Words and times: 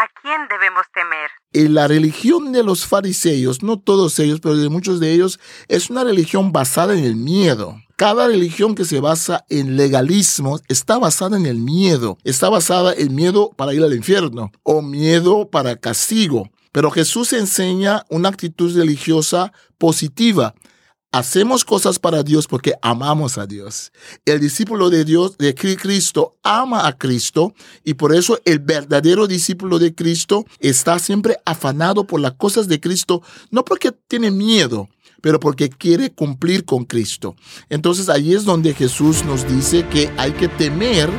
¿A 0.00 0.08
quién 0.22 0.48
debemos 0.48 0.86
temer? 0.94 1.28
Y 1.52 1.68
la 1.68 1.86
religión 1.86 2.52
de 2.52 2.62
los 2.62 2.86
fariseos, 2.86 3.62
no 3.62 3.78
todos 3.78 4.18
ellos, 4.18 4.40
pero 4.40 4.56
de 4.56 4.70
muchos 4.70 4.98
de 4.98 5.12
ellos, 5.12 5.38
es 5.68 5.90
una 5.90 6.04
religión 6.04 6.52
basada 6.52 6.94
en 6.94 7.04
el 7.04 7.16
miedo. 7.16 7.76
Cada 7.96 8.26
religión 8.26 8.74
que 8.74 8.86
se 8.86 8.98
basa 8.98 9.44
en 9.50 9.76
legalismo 9.76 10.58
está 10.68 10.96
basada 10.96 11.36
en 11.36 11.44
el 11.44 11.58
miedo. 11.58 12.16
Está 12.24 12.48
basada 12.48 12.94
en 12.94 13.14
miedo 13.14 13.50
para 13.54 13.74
ir 13.74 13.84
al 13.84 13.92
infierno 13.92 14.50
o 14.62 14.80
miedo 14.80 15.50
para 15.50 15.76
castigo. 15.76 16.48
Pero 16.72 16.90
Jesús 16.90 17.34
enseña 17.34 18.06
una 18.08 18.30
actitud 18.30 18.74
religiosa 18.74 19.52
positiva. 19.76 20.54
Hacemos 21.12 21.64
cosas 21.64 21.98
para 21.98 22.22
Dios 22.22 22.46
porque 22.46 22.74
amamos 22.82 23.36
a 23.36 23.44
Dios. 23.44 23.90
El 24.24 24.38
discípulo 24.38 24.90
de 24.90 25.04
Dios, 25.04 25.36
de 25.38 25.56
Cristo, 25.56 26.36
ama 26.44 26.86
a 26.86 26.96
Cristo 26.96 27.52
y 27.82 27.94
por 27.94 28.14
eso 28.14 28.38
el 28.44 28.60
verdadero 28.60 29.26
discípulo 29.26 29.80
de 29.80 29.92
Cristo 29.92 30.44
está 30.60 31.00
siempre 31.00 31.38
afanado 31.44 32.04
por 32.04 32.20
las 32.20 32.34
cosas 32.34 32.68
de 32.68 32.78
Cristo, 32.78 33.22
no 33.50 33.64
porque 33.64 33.90
tiene 33.90 34.30
miedo, 34.30 34.88
pero 35.20 35.40
porque 35.40 35.68
quiere 35.68 36.12
cumplir 36.12 36.64
con 36.64 36.84
Cristo. 36.84 37.34
Entonces 37.70 38.08
ahí 38.08 38.32
es 38.32 38.44
donde 38.44 38.72
Jesús 38.72 39.24
nos 39.24 39.48
dice 39.48 39.84
que 39.88 40.12
hay 40.16 40.30
que 40.30 40.46
temer 40.46 41.10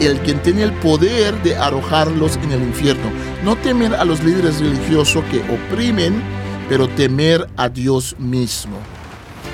el 0.00 0.20
quien 0.20 0.42
tiene 0.42 0.64
el 0.64 0.72
poder 0.80 1.42
de 1.42 1.56
arrojarlos 1.56 2.36
en 2.36 2.52
el 2.52 2.60
infierno. 2.60 3.10
No 3.42 3.56
temer 3.56 3.94
a 3.94 4.04
los 4.04 4.22
líderes 4.22 4.60
religiosos 4.60 5.24
que 5.30 5.40
oprimen, 5.50 6.22
pero 6.68 6.90
temer 6.90 7.48
a 7.56 7.70
Dios 7.70 8.14
mismo 8.18 8.78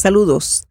Saludos. 0.00 0.66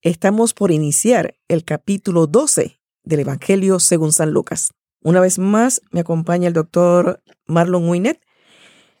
Estamos 0.00 0.54
por 0.54 0.70
iniciar 0.70 1.36
el 1.46 1.62
capítulo 1.62 2.26
12 2.26 2.80
del 3.04 3.20
Evangelio 3.20 3.78
según 3.78 4.12
San 4.12 4.30
Lucas. 4.30 4.72
Una 5.02 5.20
vez 5.20 5.38
más 5.38 5.82
me 5.90 6.00
acompaña 6.00 6.48
el 6.48 6.54
doctor 6.54 7.22
Marlon 7.44 7.86
Winnet. 7.86 8.18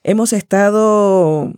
Hemos 0.02 0.34
estado 0.34 1.54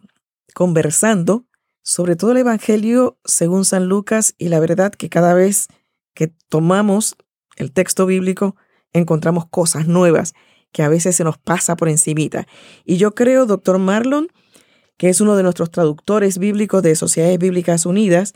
conversando 0.55 1.47
sobre 1.83 2.15
todo 2.15 2.31
el 2.31 2.37
Evangelio 2.37 3.19
según 3.25 3.65
San 3.65 3.89
Lucas 3.89 4.37
y 4.39 4.49
la 4.49 4.61
verdad 4.61 4.93
que 4.93 5.09
cada 5.09 5.35
vez 5.35 5.67
que 6.15 6.29
tomamos 6.29 7.17
el 7.57 7.73
texto 7.73 8.07
bíblico 8.07 8.55
encontramos 8.93 9.49
cosas 9.49 9.89
nuevas 9.89 10.35
que 10.71 10.85
a 10.85 10.89
veces 10.89 11.17
se 11.17 11.25
nos 11.25 11.37
pasa 11.37 11.75
por 11.75 11.89
encimita. 11.89 12.47
Y 12.85 12.97
yo 12.97 13.17
creo, 13.17 13.45
doctor 13.45 13.81
Marlon, 13.81 14.29
que 14.97 15.09
es 15.09 15.21
uno 15.21 15.37
de 15.37 15.43
nuestros 15.43 15.71
traductores 15.71 16.39
bíblicos 16.39 16.83
de 16.83 16.95
Sociedades 16.95 17.39
Bíblicas 17.39 17.87
Unidas, 17.87 18.35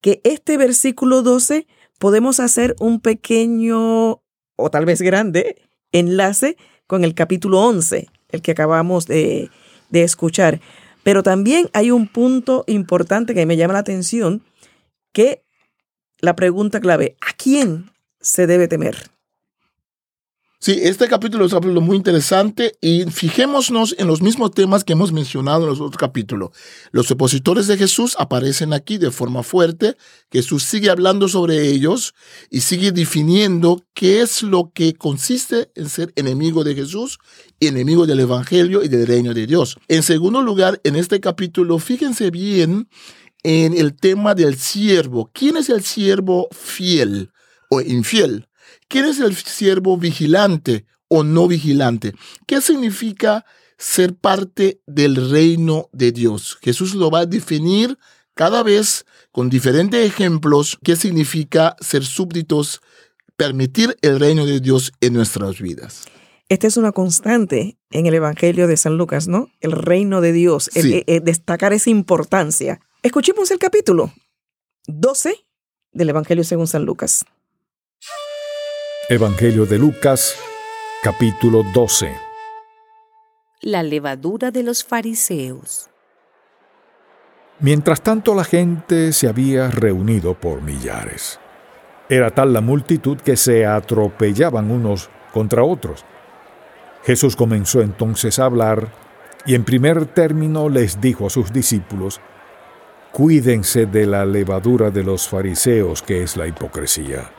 que 0.00 0.20
este 0.24 0.56
versículo 0.56 1.22
12 1.22 1.66
podemos 1.98 2.40
hacer 2.40 2.76
un 2.80 3.00
pequeño 3.00 4.22
o 4.56 4.70
tal 4.70 4.84
vez 4.84 5.02
grande 5.02 5.56
enlace 5.92 6.56
con 6.86 7.04
el 7.04 7.14
capítulo 7.14 7.60
11, 7.60 8.08
el 8.30 8.42
que 8.42 8.52
acabamos 8.52 9.06
de, 9.06 9.50
de 9.90 10.02
escuchar. 10.02 10.60
Pero 11.02 11.22
también 11.22 11.68
hay 11.72 11.90
un 11.90 12.08
punto 12.08 12.64
importante 12.66 13.34
que 13.34 13.46
me 13.46 13.56
llama 13.56 13.74
la 13.74 13.80
atención, 13.80 14.42
que 15.12 15.42
la 16.20 16.34
pregunta 16.34 16.80
clave, 16.80 17.16
¿a 17.20 17.32
quién 17.36 17.90
se 18.20 18.46
debe 18.46 18.68
temer? 18.68 18.96
Sí, 20.60 20.76
este 20.82 21.06
capítulo 21.06 21.44
es 21.44 21.52
un 21.52 21.60
capítulo 21.60 21.80
muy 21.80 21.96
interesante 21.96 22.76
y 22.80 23.04
fijémonos 23.04 23.94
en 23.96 24.08
los 24.08 24.22
mismos 24.22 24.50
temas 24.50 24.82
que 24.82 24.94
hemos 24.94 25.12
mencionado 25.12 25.62
en 25.62 25.68
los 25.68 25.80
otros 25.80 25.98
capítulos. 25.98 26.50
Los 26.90 27.08
opositores 27.12 27.68
de 27.68 27.76
Jesús 27.76 28.16
aparecen 28.18 28.72
aquí 28.72 28.98
de 28.98 29.12
forma 29.12 29.44
fuerte, 29.44 29.96
Jesús 30.32 30.64
sigue 30.64 30.90
hablando 30.90 31.28
sobre 31.28 31.68
ellos 31.68 32.12
y 32.50 32.62
sigue 32.62 32.90
definiendo 32.90 33.86
qué 33.94 34.20
es 34.20 34.42
lo 34.42 34.72
que 34.74 34.94
consiste 34.94 35.70
en 35.76 35.88
ser 35.88 36.12
enemigo 36.16 36.64
de 36.64 36.74
Jesús, 36.74 37.20
enemigo 37.60 38.04
del 38.04 38.18
Evangelio 38.18 38.82
y 38.82 38.88
del 38.88 39.06
reino 39.06 39.34
de 39.34 39.46
Dios. 39.46 39.76
En 39.86 40.02
segundo 40.02 40.42
lugar, 40.42 40.80
en 40.82 40.96
este 40.96 41.20
capítulo, 41.20 41.78
fíjense 41.78 42.32
bien 42.32 42.88
en 43.44 43.74
el 43.74 43.94
tema 43.94 44.34
del 44.34 44.56
siervo. 44.56 45.30
¿Quién 45.32 45.56
es 45.56 45.68
el 45.68 45.84
siervo 45.84 46.48
fiel 46.50 47.30
o 47.70 47.80
infiel? 47.80 48.48
¿Quién 48.88 49.04
es 49.04 49.20
el 49.20 49.36
siervo 49.36 49.96
vigilante 49.96 50.86
o 51.08 51.24
no 51.24 51.48
vigilante? 51.48 52.14
¿Qué 52.46 52.60
significa 52.60 53.44
ser 53.76 54.14
parte 54.14 54.80
del 54.86 55.30
reino 55.30 55.88
de 55.92 56.12
Dios? 56.12 56.58
Jesús 56.62 56.94
lo 56.94 57.10
va 57.10 57.20
a 57.20 57.26
definir 57.26 57.98
cada 58.34 58.62
vez 58.62 59.04
con 59.32 59.50
diferentes 59.50 60.06
ejemplos 60.06 60.78
qué 60.82 60.96
significa 60.96 61.76
ser 61.80 62.04
súbditos, 62.04 62.80
permitir 63.36 63.96
el 64.00 64.20
reino 64.20 64.46
de 64.46 64.60
Dios 64.60 64.92
en 65.00 65.14
nuestras 65.14 65.60
vidas. 65.60 66.04
Esta 66.48 66.66
es 66.66 66.76
una 66.76 66.92
constante 66.92 67.76
en 67.90 68.06
el 68.06 68.14
Evangelio 68.14 68.68
de 68.68 68.76
San 68.76 68.96
Lucas, 68.96 69.28
¿no? 69.28 69.50
El 69.60 69.72
reino 69.72 70.20
de 70.20 70.32
Dios, 70.32 70.70
eh, 70.74 71.04
eh, 71.06 71.20
destacar 71.20 71.72
esa 71.72 71.90
importancia. 71.90 72.80
Escuchemos 73.02 73.50
el 73.50 73.58
capítulo 73.58 74.12
12 74.86 75.34
del 75.92 76.08
Evangelio 76.08 76.44
según 76.44 76.66
San 76.66 76.84
Lucas. 76.84 77.26
Evangelio 79.10 79.64
de 79.64 79.78
Lucas, 79.78 80.36
capítulo 81.02 81.62
12. 81.72 82.14
La 83.62 83.82
levadura 83.82 84.50
de 84.50 84.62
los 84.62 84.84
fariseos. 84.84 85.88
Mientras 87.58 88.02
tanto 88.02 88.34
la 88.34 88.44
gente 88.44 89.14
se 89.14 89.26
había 89.26 89.70
reunido 89.70 90.34
por 90.34 90.60
millares. 90.60 91.40
Era 92.10 92.32
tal 92.32 92.52
la 92.52 92.60
multitud 92.60 93.16
que 93.16 93.38
se 93.38 93.64
atropellaban 93.64 94.70
unos 94.70 95.08
contra 95.32 95.62
otros. 95.62 96.04
Jesús 97.02 97.34
comenzó 97.34 97.80
entonces 97.80 98.38
a 98.38 98.44
hablar 98.44 98.92
y 99.46 99.54
en 99.54 99.64
primer 99.64 100.04
término 100.04 100.68
les 100.68 101.00
dijo 101.00 101.28
a 101.28 101.30
sus 101.30 101.50
discípulos, 101.50 102.20
Cuídense 103.12 103.86
de 103.86 104.04
la 104.04 104.26
levadura 104.26 104.90
de 104.90 105.02
los 105.02 105.26
fariseos 105.30 106.02
que 106.02 106.22
es 106.22 106.36
la 106.36 106.46
hipocresía 106.46 107.30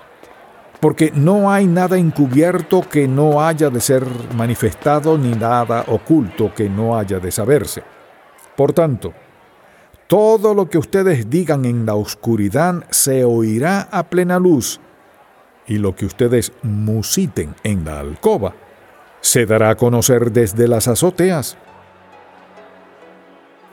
porque 0.79 1.11
no 1.13 1.51
hay 1.51 1.67
nada 1.67 1.97
encubierto 1.97 2.81
que 2.81 3.07
no 3.07 3.41
haya 3.41 3.69
de 3.69 3.81
ser 3.81 4.05
manifestado, 4.35 5.17
ni 5.17 5.31
nada 5.31 5.83
oculto 5.87 6.53
que 6.53 6.69
no 6.69 6.97
haya 6.97 7.19
de 7.19 7.31
saberse. 7.31 7.83
Por 8.55 8.73
tanto, 8.73 9.13
todo 10.07 10.53
lo 10.53 10.69
que 10.69 10.77
ustedes 10.77 11.29
digan 11.29 11.65
en 11.65 11.85
la 11.85 11.95
oscuridad 11.95 12.85
se 12.89 13.23
oirá 13.23 13.89
a 13.91 14.03
plena 14.03 14.39
luz, 14.39 14.79
y 15.67 15.77
lo 15.77 15.95
que 15.95 16.05
ustedes 16.05 16.51
musiten 16.63 17.53
en 17.63 17.85
la 17.85 17.99
alcoba 17.99 18.55
se 19.21 19.45
dará 19.45 19.69
a 19.71 19.75
conocer 19.75 20.31
desde 20.31 20.67
las 20.67 20.87
azoteas. 20.87 21.57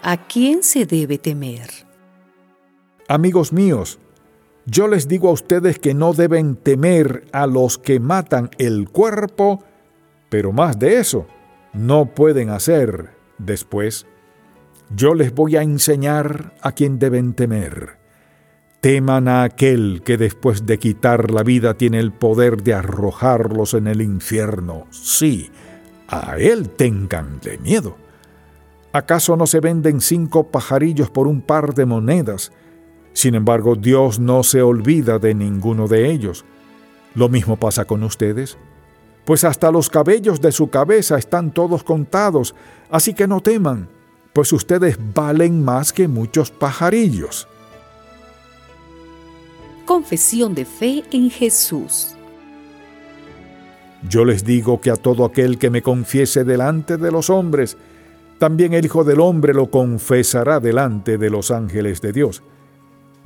¿A 0.02 0.16
quién 0.16 0.62
se 0.62 0.84
debe 0.86 1.18
temer? 1.18 1.70
Amigos 3.08 3.52
míos, 3.52 3.98
yo 4.66 4.88
les 4.88 5.06
digo 5.06 5.28
a 5.28 5.32
ustedes 5.32 5.78
que 5.78 5.94
no 5.94 6.12
deben 6.12 6.56
temer 6.56 7.24
a 7.32 7.46
los 7.46 7.78
que 7.78 8.00
matan 8.00 8.50
el 8.58 8.88
cuerpo, 8.88 9.62
pero 10.28 10.52
más 10.52 10.78
de 10.78 10.98
eso 10.98 11.26
no 11.72 12.06
pueden 12.06 12.50
hacer 12.50 13.10
después. 13.38 14.06
Yo 14.94 15.14
les 15.14 15.32
voy 15.32 15.56
a 15.56 15.62
enseñar 15.62 16.54
a 16.62 16.72
quién 16.72 16.98
deben 16.98 17.34
temer. 17.34 17.98
Teman 18.80 19.28
a 19.28 19.44
aquel 19.44 20.02
que 20.04 20.16
después 20.16 20.66
de 20.66 20.78
quitar 20.78 21.30
la 21.30 21.44
vida 21.44 21.74
tiene 21.74 22.00
el 22.00 22.12
poder 22.12 22.62
de 22.62 22.74
arrojarlos 22.74 23.74
en 23.74 23.86
el 23.86 24.02
infierno. 24.02 24.86
Sí, 24.90 25.50
a 26.08 26.36
él 26.38 26.70
tenganle 26.70 27.58
miedo. 27.58 27.96
¿Acaso 28.92 29.36
no 29.36 29.46
se 29.46 29.60
venden 29.60 30.00
cinco 30.00 30.50
pajarillos 30.50 31.10
por 31.10 31.28
un 31.28 31.40
par 31.40 31.74
de 31.74 31.86
monedas? 31.86 32.50
Sin 33.16 33.34
embargo, 33.34 33.76
Dios 33.76 34.18
no 34.18 34.42
se 34.42 34.60
olvida 34.60 35.18
de 35.18 35.34
ninguno 35.34 35.88
de 35.88 36.10
ellos. 36.10 36.44
Lo 37.14 37.30
mismo 37.30 37.56
pasa 37.56 37.86
con 37.86 38.02
ustedes. 38.02 38.58
Pues 39.24 39.42
hasta 39.42 39.70
los 39.70 39.88
cabellos 39.88 40.42
de 40.42 40.52
su 40.52 40.68
cabeza 40.68 41.16
están 41.16 41.50
todos 41.50 41.82
contados, 41.82 42.54
así 42.90 43.14
que 43.14 43.26
no 43.26 43.40
teman, 43.40 43.88
pues 44.34 44.52
ustedes 44.52 44.98
valen 45.14 45.64
más 45.64 45.94
que 45.94 46.08
muchos 46.08 46.50
pajarillos. 46.50 47.48
Confesión 49.86 50.54
de 50.54 50.66
fe 50.66 51.02
en 51.10 51.30
Jesús. 51.30 52.14
Yo 54.06 54.26
les 54.26 54.44
digo 54.44 54.78
que 54.82 54.90
a 54.90 54.96
todo 54.96 55.24
aquel 55.24 55.56
que 55.56 55.70
me 55.70 55.80
confiese 55.80 56.44
delante 56.44 56.98
de 56.98 57.10
los 57.10 57.30
hombres, 57.30 57.78
también 58.38 58.74
el 58.74 58.84
Hijo 58.84 59.04
del 59.04 59.20
Hombre 59.20 59.54
lo 59.54 59.70
confesará 59.70 60.60
delante 60.60 61.16
de 61.16 61.30
los 61.30 61.50
ángeles 61.50 62.02
de 62.02 62.12
Dios. 62.12 62.42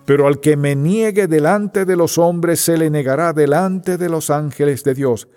Pero 0.05 0.27
al 0.27 0.41
que 0.41 0.57
me 0.57 0.75
niegue 0.75 1.27
delante 1.27 1.85
de 1.85 1.97
los 1.97 2.19
hombres, 2.19 2.61
se 2.61 2.77
le 2.77 2.91
negará 2.91 3.33
delante 3.33 3.97
de 3.97 4.09
los 4.09 4.31
ángeles 4.31 4.83
de 4.85 4.95
Dios. 4.95 5.29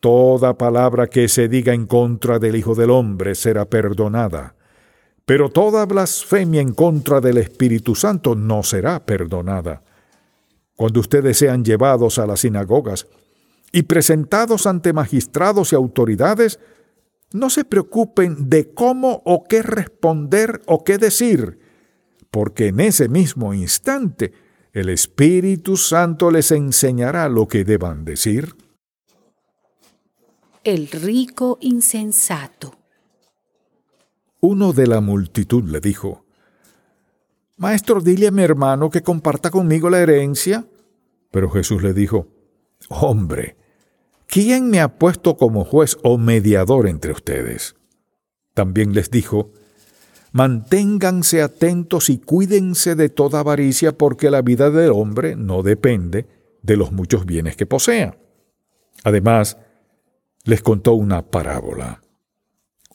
Toda 0.00 0.58
palabra 0.58 1.06
que 1.06 1.28
se 1.28 1.48
diga 1.48 1.72
en 1.72 1.86
contra 1.86 2.38
del 2.38 2.56
Hijo 2.56 2.74
del 2.74 2.90
Hombre 2.90 3.34
será 3.34 3.64
perdonada, 3.64 4.54
pero 5.24 5.48
toda 5.48 5.86
blasfemia 5.86 6.60
en 6.60 6.74
contra 6.74 7.22
del 7.22 7.38
Espíritu 7.38 7.94
Santo 7.94 8.34
no 8.34 8.62
será 8.62 9.06
perdonada. 9.06 9.82
Cuando 10.76 11.00
ustedes 11.00 11.38
sean 11.38 11.64
llevados 11.64 12.18
a 12.18 12.26
las 12.26 12.40
sinagogas 12.40 13.06
y 13.72 13.84
presentados 13.84 14.66
ante 14.66 14.92
magistrados 14.92 15.72
y 15.72 15.76
autoridades, 15.76 16.58
no 17.32 17.48
se 17.48 17.64
preocupen 17.64 18.50
de 18.50 18.74
cómo 18.74 19.22
o 19.24 19.44
qué 19.44 19.62
responder 19.62 20.60
o 20.66 20.84
qué 20.84 20.98
decir, 20.98 21.58
porque 22.34 22.66
en 22.66 22.80
ese 22.80 23.08
mismo 23.08 23.54
instante 23.54 24.32
el 24.72 24.88
Espíritu 24.88 25.76
Santo 25.76 26.32
les 26.32 26.50
enseñará 26.50 27.28
lo 27.28 27.46
que 27.46 27.62
deban 27.64 28.04
decir. 28.04 28.56
El 30.64 30.88
rico 30.88 31.58
insensato. 31.60 32.76
Uno 34.40 34.72
de 34.72 34.88
la 34.88 35.00
multitud 35.00 35.62
le 35.62 35.78
dijo, 35.78 36.24
Maestro, 37.56 38.00
dile 38.00 38.26
a 38.26 38.32
mi 38.32 38.42
hermano 38.42 38.90
que 38.90 39.02
comparta 39.02 39.52
conmigo 39.52 39.88
la 39.88 40.00
herencia. 40.00 40.66
Pero 41.30 41.50
Jesús 41.50 41.84
le 41.84 41.94
dijo, 41.94 42.26
Hombre, 42.88 43.56
¿quién 44.26 44.70
me 44.70 44.80
ha 44.80 44.98
puesto 44.98 45.36
como 45.36 45.64
juez 45.64 45.96
o 46.02 46.18
mediador 46.18 46.88
entre 46.88 47.12
ustedes? 47.12 47.76
También 48.54 48.92
les 48.92 49.08
dijo, 49.08 49.52
Manténganse 50.34 51.42
atentos 51.42 52.10
y 52.10 52.18
cuídense 52.18 52.96
de 52.96 53.08
toda 53.08 53.38
avaricia 53.38 53.96
porque 53.96 54.32
la 54.32 54.42
vida 54.42 54.68
del 54.68 54.90
hombre 54.90 55.36
no 55.36 55.62
depende 55.62 56.26
de 56.60 56.76
los 56.76 56.90
muchos 56.90 57.24
bienes 57.24 57.54
que 57.54 57.66
posea. 57.66 58.18
Además, 59.04 59.58
les 60.42 60.60
contó 60.60 60.94
una 60.94 61.22
parábola. 61.22 62.02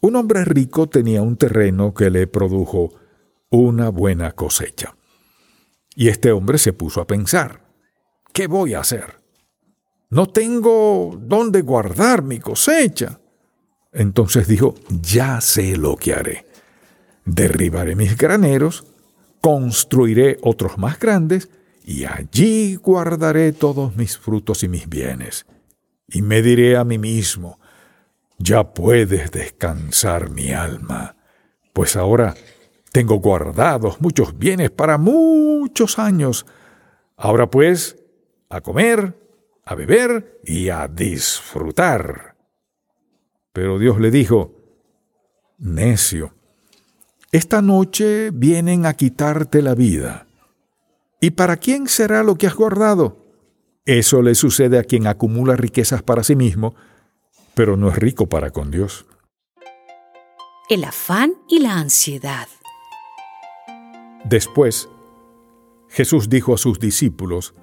Un 0.02 0.18
hombre 0.18 0.44
rico 0.44 0.90
tenía 0.90 1.22
un 1.22 1.38
terreno 1.38 1.94
que 1.94 2.10
le 2.10 2.28
produjo 2.28 2.90
una 3.50 3.88
buena 3.88 4.34
cosecha. 4.34 4.98
Y 5.96 6.10
este 6.10 6.34
hombre 6.34 6.58
se 6.58 6.74
puso 6.74 7.00
a 7.00 7.08
pensar, 7.08 7.62
¿qué 8.34 8.48
voy 8.48 8.74
a 8.74 8.82
hacer? 8.82 9.22
No 10.10 10.28
tengo 10.28 11.18
dónde 11.18 11.62
guardar 11.62 12.22
mi 12.22 12.40
cosecha. 12.40 13.22
Entonces 13.94 14.46
dijo, 14.46 14.76
ya 14.90 15.40
sé 15.40 15.78
lo 15.78 15.96
que 15.96 16.14
haré. 16.14 16.49
Derribaré 17.31 17.96
mis 17.96 18.18
graneros, 18.18 18.86
construiré 19.42 20.38
otros 20.42 20.78
más 20.78 21.00
grandes, 21.00 21.50
y 21.84 22.06
allí 22.06 22.76
guardaré 22.76 23.52
todos 23.52 23.96
mis 23.96 24.18
frutos 24.18 24.64
y 24.64 24.68
mis 24.68 24.88
bienes 24.88 25.46
y 26.12 26.22
me 26.22 26.42
diré 26.42 26.78
a 26.78 26.84
mí 26.84 26.98
mismo, 26.98 27.60
ya 28.38 28.74
puedes 28.74 29.31
descansar 29.31 30.30
mi 30.30 30.52
alma, 30.52 31.16
pues 31.74 31.96
ahora 31.96 32.36
tengo 32.92 33.16
guardados 33.20 34.02
muchos 34.02 34.38
bienes 34.38 34.72
para 34.72 34.98
muchos 34.98 36.00
años. 36.00 36.46
Ahora 37.16 37.50
pues, 37.50 37.98
a 38.50 38.62
comer, 38.62 39.16
a 39.66 39.76
beber 39.76 40.40
y 40.44 40.70
a 40.70 40.88
disfrutar. 40.88 42.36
Pero 43.54 43.78
Dios 43.78 44.00
le 44.00 44.10
dijo, 44.10 44.56
necio, 45.60 46.34
esta 47.31 47.62
noche 47.62 48.31
vienen 48.31 48.88
a 48.88 48.96
quitarte 48.96 49.62
la 49.62 49.76
vida. 49.76 50.26
¿Y 51.22 51.31
para 51.31 51.58
quién 51.58 51.88
será 51.88 52.24
lo 52.24 52.36
que 52.36 52.48
has 52.48 52.56
guardado? 52.56 53.18
Eso 53.86 54.24
le 54.24 54.34
sucede 54.34 54.80
a 54.80 54.84
quien 54.84 55.06
acumula 55.06 55.56
riquezas 55.56 56.02
para 56.02 56.24
sí 56.24 56.36
mismo, 56.36 56.74
pero 57.54 57.78
no 57.78 57.90
es 57.90 57.98
rico 57.98 58.28
para 58.28 58.50
con 58.50 58.72
Dios. 58.72 59.06
El 60.70 60.84
afán 60.84 61.34
y 61.48 61.60
la 61.60 61.78
ansiedad. 61.78 62.48
Después, 64.26 64.90
Jesús 65.88 66.30
dijo 66.30 66.56
a 66.56 66.58
sus 66.58 66.80
discípulos, 66.80 67.54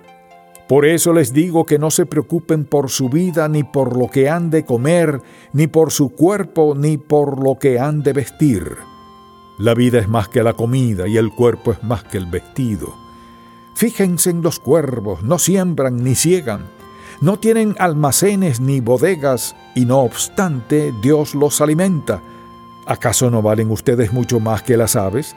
Por 0.68 0.86
eso 0.86 1.12
les 1.12 1.32
digo 1.32 1.66
que 1.66 1.78
no 1.78 1.90
se 1.90 2.06
preocupen 2.06 2.64
por 2.64 2.88
su 2.88 3.08
vida, 3.08 3.48
ni 3.48 3.64
por 3.64 3.96
lo 3.96 4.08
que 4.08 4.28
han 4.28 4.50
de 4.50 4.64
comer, 4.64 5.22
ni 5.52 5.66
por 5.66 5.90
su 5.90 6.10
cuerpo, 6.10 6.74
ni 6.76 6.98
por 6.98 7.42
lo 7.42 7.58
que 7.58 7.80
han 7.80 8.04
de 8.04 8.12
vestir. 8.12 8.76
La 9.58 9.74
vida 9.74 9.98
es 9.98 10.08
más 10.08 10.28
que 10.28 10.42
la 10.42 10.52
comida 10.52 11.08
y 11.08 11.16
el 11.16 11.30
cuerpo 11.30 11.72
es 11.72 11.82
más 11.82 12.04
que 12.04 12.18
el 12.18 12.26
vestido. 12.26 12.94
Fíjense 13.74 14.30
en 14.30 14.42
los 14.42 14.58
cuervos, 14.58 15.22
no 15.22 15.38
siembran 15.38 16.02
ni 16.02 16.14
ciegan, 16.14 16.66
no 17.20 17.38
tienen 17.38 17.74
almacenes 17.78 18.60
ni 18.60 18.80
bodegas, 18.80 19.56
y 19.74 19.84
no 19.86 20.00
obstante 20.00 20.92
Dios 21.02 21.34
los 21.34 21.60
alimenta. 21.60 22.22
¿Acaso 22.86 23.30
no 23.30 23.42
valen 23.42 23.70
ustedes 23.70 24.12
mucho 24.12 24.40
más 24.40 24.62
que 24.62 24.76
las 24.76 24.96
aves? 24.96 25.34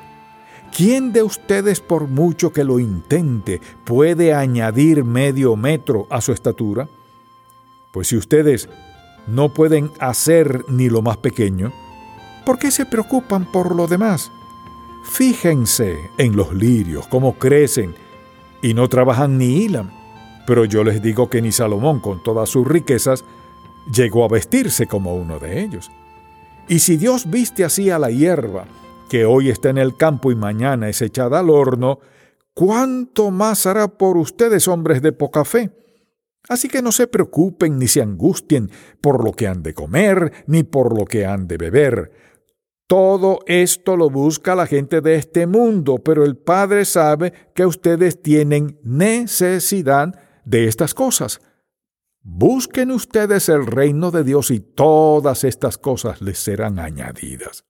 ¿Quién 0.75 1.13
de 1.13 1.23
ustedes, 1.23 1.79
por 1.79 2.07
mucho 2.07 2.51
que 2.53 2.63
lo 2.63 2.79
intente, 2.79 3.59
puede 3.85 4.33
añadir 4.33 5.03
medio 5.03 5.55
metro 5.55 6.05
a 6.09 6.21
su 6.21 6.31
estatura? 6.31 6.87
Pues 7.91 8.09
si 8.09 8.17
ustedes 8.17 8.69
no 9.27 9.49
pueden 9.49 9.91
hacer 9.99 10.65
ni 10.67 10.89
lo 10.89 11.01
más 11.01 11.17
pequeño, 11.17 11.73
¿por 12.45 12.57
qué 12.57 12.71
se 12.71 12.85
preocupan 12.85 13.51
por 13.51 13.75
lo 13.75 13.87
demás? 13.87 14.31
Fíjense 15.03 15.97
en 16.17 16.35
los 16.35 16.53
lirios, 16.53 17.07
cómo 17.07 17.33
crecen, 17.33 17.95
y 18.61 18.73
no 18.73 18.87
trabajan 18.89 19.37
ni 19.37 19.63
hilan. 19.63 19.91
Pero 20.45 20.65
yo 20.65 20.83
les 20.83 21.01
digo 21.01 21.29
que 21.29 21.41
ni 21.41 21.51
Salomón, 21.51 21.99
con 21.99 22.21
todas 22.23 22.49
sus 22.49 22.67
riquezas, 22.67 23.23
llegó 23.93 24.25
a 24.25 24.27
vestirse 24.27 24.87
como 24.87 25.15
uno 25.15 25.39
de 25.39 25.61
ellos. 25.61 25.91
Y 26.67 26.79
si 26.79 26.97
Dios 26.97 27.29
viste 27.29 27.63
así 27.63 27.89
a 27.89 27.99
la 27.99 28.11
hierba, 28.11 28.65
que 29.09 29.25
hoy 29.25 29.49
está 29.49 29.69
en 29.69 29.77
el 29.77 29.97
campo 29.97 30.31
y 30.31 30.35
mañana 30.35 30.89
es 30.89 31.01
echada 31.01 31.39
al 31.39 31.49
horno, 31.49 31.99
¿cuánto 32.53 33.31
más 33.31 33.65
hará 33.65 33.87
por 33.87 34.17
ustedes, 34.17 34.67
hombres 34.67 35.01
de 35.01 35.11
poca 35.11 35.45
fe? 35.45 35.71
Así 36.47 36.67
que 36.67 36.81
no 36.81 36.91
se 36.91 37.07
preocupen 37.07 37.77
ni 37.77 37.87
se 37.87 38.01
angustien 38.01 38.69
por 39.01 39.23
lo 39.23 39.33
que 39.33 39.47
han 39.47 39.63
de 39.63 39.73
comer, 39.73 40.45
ni 40.47 40.63
por 40.63 40.97
lo 40.97 41.05
que 41.05 41.25
han 41.25 41.47
de 41.47 41.57
beber 41.57 42.11
todo 42.89 43.41
esto 43.45 43.95
lo 43.95 44.09
busca 44.09 44.55
la 44.55 44.65
gente 44.65 44.99
de 44.99 45.13
este 45.13 45.45
mundo, 45.45 45.99
pero 45.99 46.25
el 46.25 46.35
Padre 46.35 46.85
sabe 46.85 47.31
que 47.53 47.63
ustedes 47.67 48.19
tienen 48.19 48.79
necesidad 48.81 50.19
de 50.43 50.67
estas 50.67 50.95
cosas. 50.95 51.39
Busquen 52.23 52.89
ustedes 52.89 53.47
el 53.47 53.67
reino 53.67 54.09
de 54.09 54.23
Dios 54.23 54.49
y 54.49 54.59
todas 54.59 55.43
estas 55.43 55.77
cosas 55.77 56.19
les 56.23 56.39
serán 56.39 56.79
añadidas. 56.79 57.63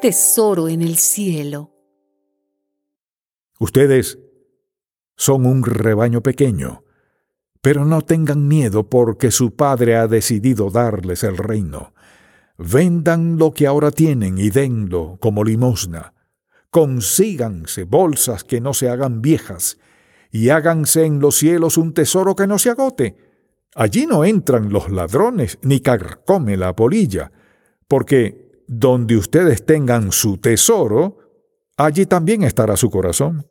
Tesoro 0.00 0.68
en 0.68 0.80
el 0.80 0.96
cielo. 0.96 1.74
Ustedes 3.58 4.20
son 5.16 5.46
un 5.46 5.64
rebaño 5.64 6.22
pequeño, 6.22 6.84
pero 7.60 7.84
no 7.84 8.02
tengan 8.02 8.46
miedo 8.46 8.88
porque 8.88 9.32
su 9.32 9.56
Padre 9.56 9.96
ha 9.96 10.06
decidido 10.06 10.70
darles 10.70 11.24
el 11.24 11.36
reino. 11.36 11.92
Vendan 12.58 13.38
lo 13.38 13.52
que 13.52 13.68
ahora 13.68 13.92
tienen 13.92 14.36
y 14.36 14.50
denlo 14.50 15.16
como 15.20 15.44
limosna. 15.44 16.12
Consíganse 16.70 17.84
bolsas 17.84 18.42
que 18.42 18.60
no 18.60 18.74
se 18.74 18.90
hagan 18.90 19.22
viejas 19.22 19.78
y 20.32 20.50
háganse 20.50 21.04
en 21.04 21.20
los 21.20 21.36
cielos 21.36 21.78
un 21.78 21.94
tesoro 21.94 22.34
que 22.34 22.48
no 22.48 22.58
se 22.58 22.70
agote. 22.70 23.16
Allí 23.76 24.06
no 24.06 24.24
entran 24.24 24.72
los 24.72 24.90
ladrones 24.90 25.58
ni 25.62 25.80
carcome 25.80 26.56
la 26.56 26.74
polilla, 26.74 27.30
porque 27.86 28.64
donde 28.66 29.16
ustedes 29.16 29.64
tengan 29.64 30.10
su 30.10 30.38
tesoro, 30.38 31.18
allí 31.76 32.06
también 32.06 32.42
estará 32.42 32.76
su 32.76 32.90
corazón. 32.90 33.46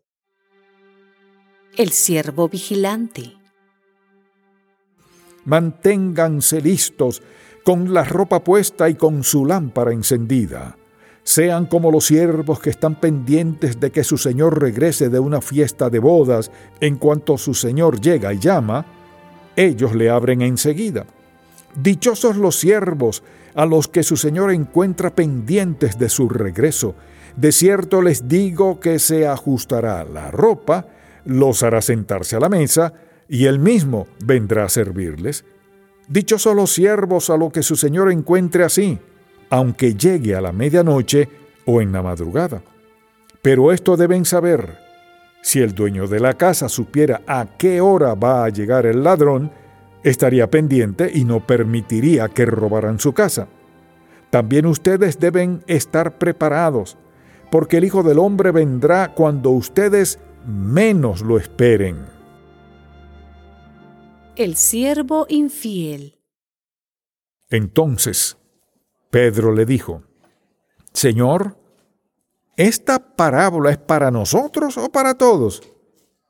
El 1.77 1.91
siervo 1.91 2.49
vigilante. 2.49 3.33
Manténganse 5.45 6.59
listos 6.61 7.21
con 7.67 7.93
la 7.93 8.05
ropa 8.05 8.45
puesta 8.45 8.87
y 8.87 8.95
con 8.95 9.25
su 9.25 9.45
lámpara 9.45 9.91
encendida. 9.91 10.77
Sean 11.21 11.65
como 11.65 11.91
los 11.91 12.05
siervos 12.05 12.61
que 12.61 12.69
están 12.69 12.95
pendientes 12.95 13.77
de 13.77 13.91
que 13.91 14.05
su 14.05 14.17
señor 14.17 14.61
regrese 14.61 15.09
de 15.09 15.19
una 15.19 15.41
fiesta 15.41 15.89
de 15.89 15.99
bodas. 15.99 16.49
En 16.79 16.95
cuanto 16.95 17.37
su 17.37 17.53
señor 17.53 17.99
llega 17.99 18.33
y 18.33 18.39
llama, 18.39 18.85
ellos 19.57 19.93
le 19.95 20.09
abren 20.09 20.43
enseguida. 20.43 21.07
Dichosos 21.75 22.37
los 22.37 22.57
siervos 22.57 23.21
a 23.53 23.65
los 23.65 23.89
que 23.89 24.03
su 24.03 24.15
señor 24.15 24.53
encuentra 24.53 25.13
pendientes 25.13 25.99
de 25.99 26.07
su 26.07 26.29
regreso. 26.29 26.95
De 27.35 27.51
cierto 27.51 28.01
les 28.01 28.29
digo 28.29 28.79
que 28.79 28.97
se 28.97 29.27
ajustará 29.27 30.05
la 30.05 30.31
ropa, 30.31 30.87
los 31.25 31.63
hará 31.63 31.81
sentarse 31.81 32.37
a 32.37 32.39
la 32.39 32.47
mesa, 32.47 32.93
y 33.27 33.43
él 33.43 33.59
mismo 33.59 34.07
vendrá 34.23 34.63
a 34.63 34.69
servirles. 34.69 35.43
Dichosos 36.07 36.55
los 36.55 36.73
siervos 36.73 37.29
a 37.29 37.37
lo 37.37 37.49
que 37.49 37.63
su 37.63 37.75
señor 37.75 38.11
encuentre 38.11 38.63
así, 38.63 38.97
aunque 39.49 39.93
llegue 39.93 40.35
a 40.35 40.41
la 40.41 40.53
medianoche 40.53 41.27
o 41.65 41.81
en 41.81 41.91
la 41.91 42.01
madrugada. 42.01 42.61
Pero 43.41 43.71
esto 43.73 43.97
deben 43.97 44.23
saber, 44.23 44.77
si 45.41 45.61
el 45.61 45.75
dueño 45.75 46.07
de 46.07 46.19
la 46.19 46.33
casa 46.33 46.69
supiera 46.69 47.21
a 47.27 47.45
qué 47.57 47.81
hora 47.81 48.15
va 48.15 48.45
a 48.45 48.49
llegar 48.49 48.85
el 48.85 49.03
ladrón, 49.03 49.51
estaría 50.03 50.49
pendiente 50.49 51.11
y 51.13 51.25
no 51.25 51.45
permitiría 51.45 52.29
que 52.29 52.45
robaran 52.45 52.99
su 52.99 53.13
casa. 53.13 53.47
También 54.29 54.65
ustedes 54.65 55.19
deben 55.19 55.63
estar 55.67 56.17
preparados, 56.17 56.97
porque 57.51 57.77
el 57.77 57.85
Hijo 57.85 58.03
del 58.03 58.19
Hombre 58.19 58.51
vendrá 58.51 59.13
cuando 59.13 59.51
ustedes 59.51 60.19
menos 60.45 61.21
lo 61.21 61.37
esperen. 61.37 62.16
El 64.37 64.55
siervo 64.55 65.25
infiel. 65.29 66.19
Entonces, 67.49 68.37
Pedro 69.09 69.51
le 69.51 69.65
dijo, 69.65 70.03
Señor, 70.93 71.57
¿esta 72.55 73.15
parábola 73.15 73.71
es 73.71 73.79
para 73.79 74.11
nosotros 74.11 74.77
o 74.77 74.91
para 74.91 75.15
todos? 75.15 75.63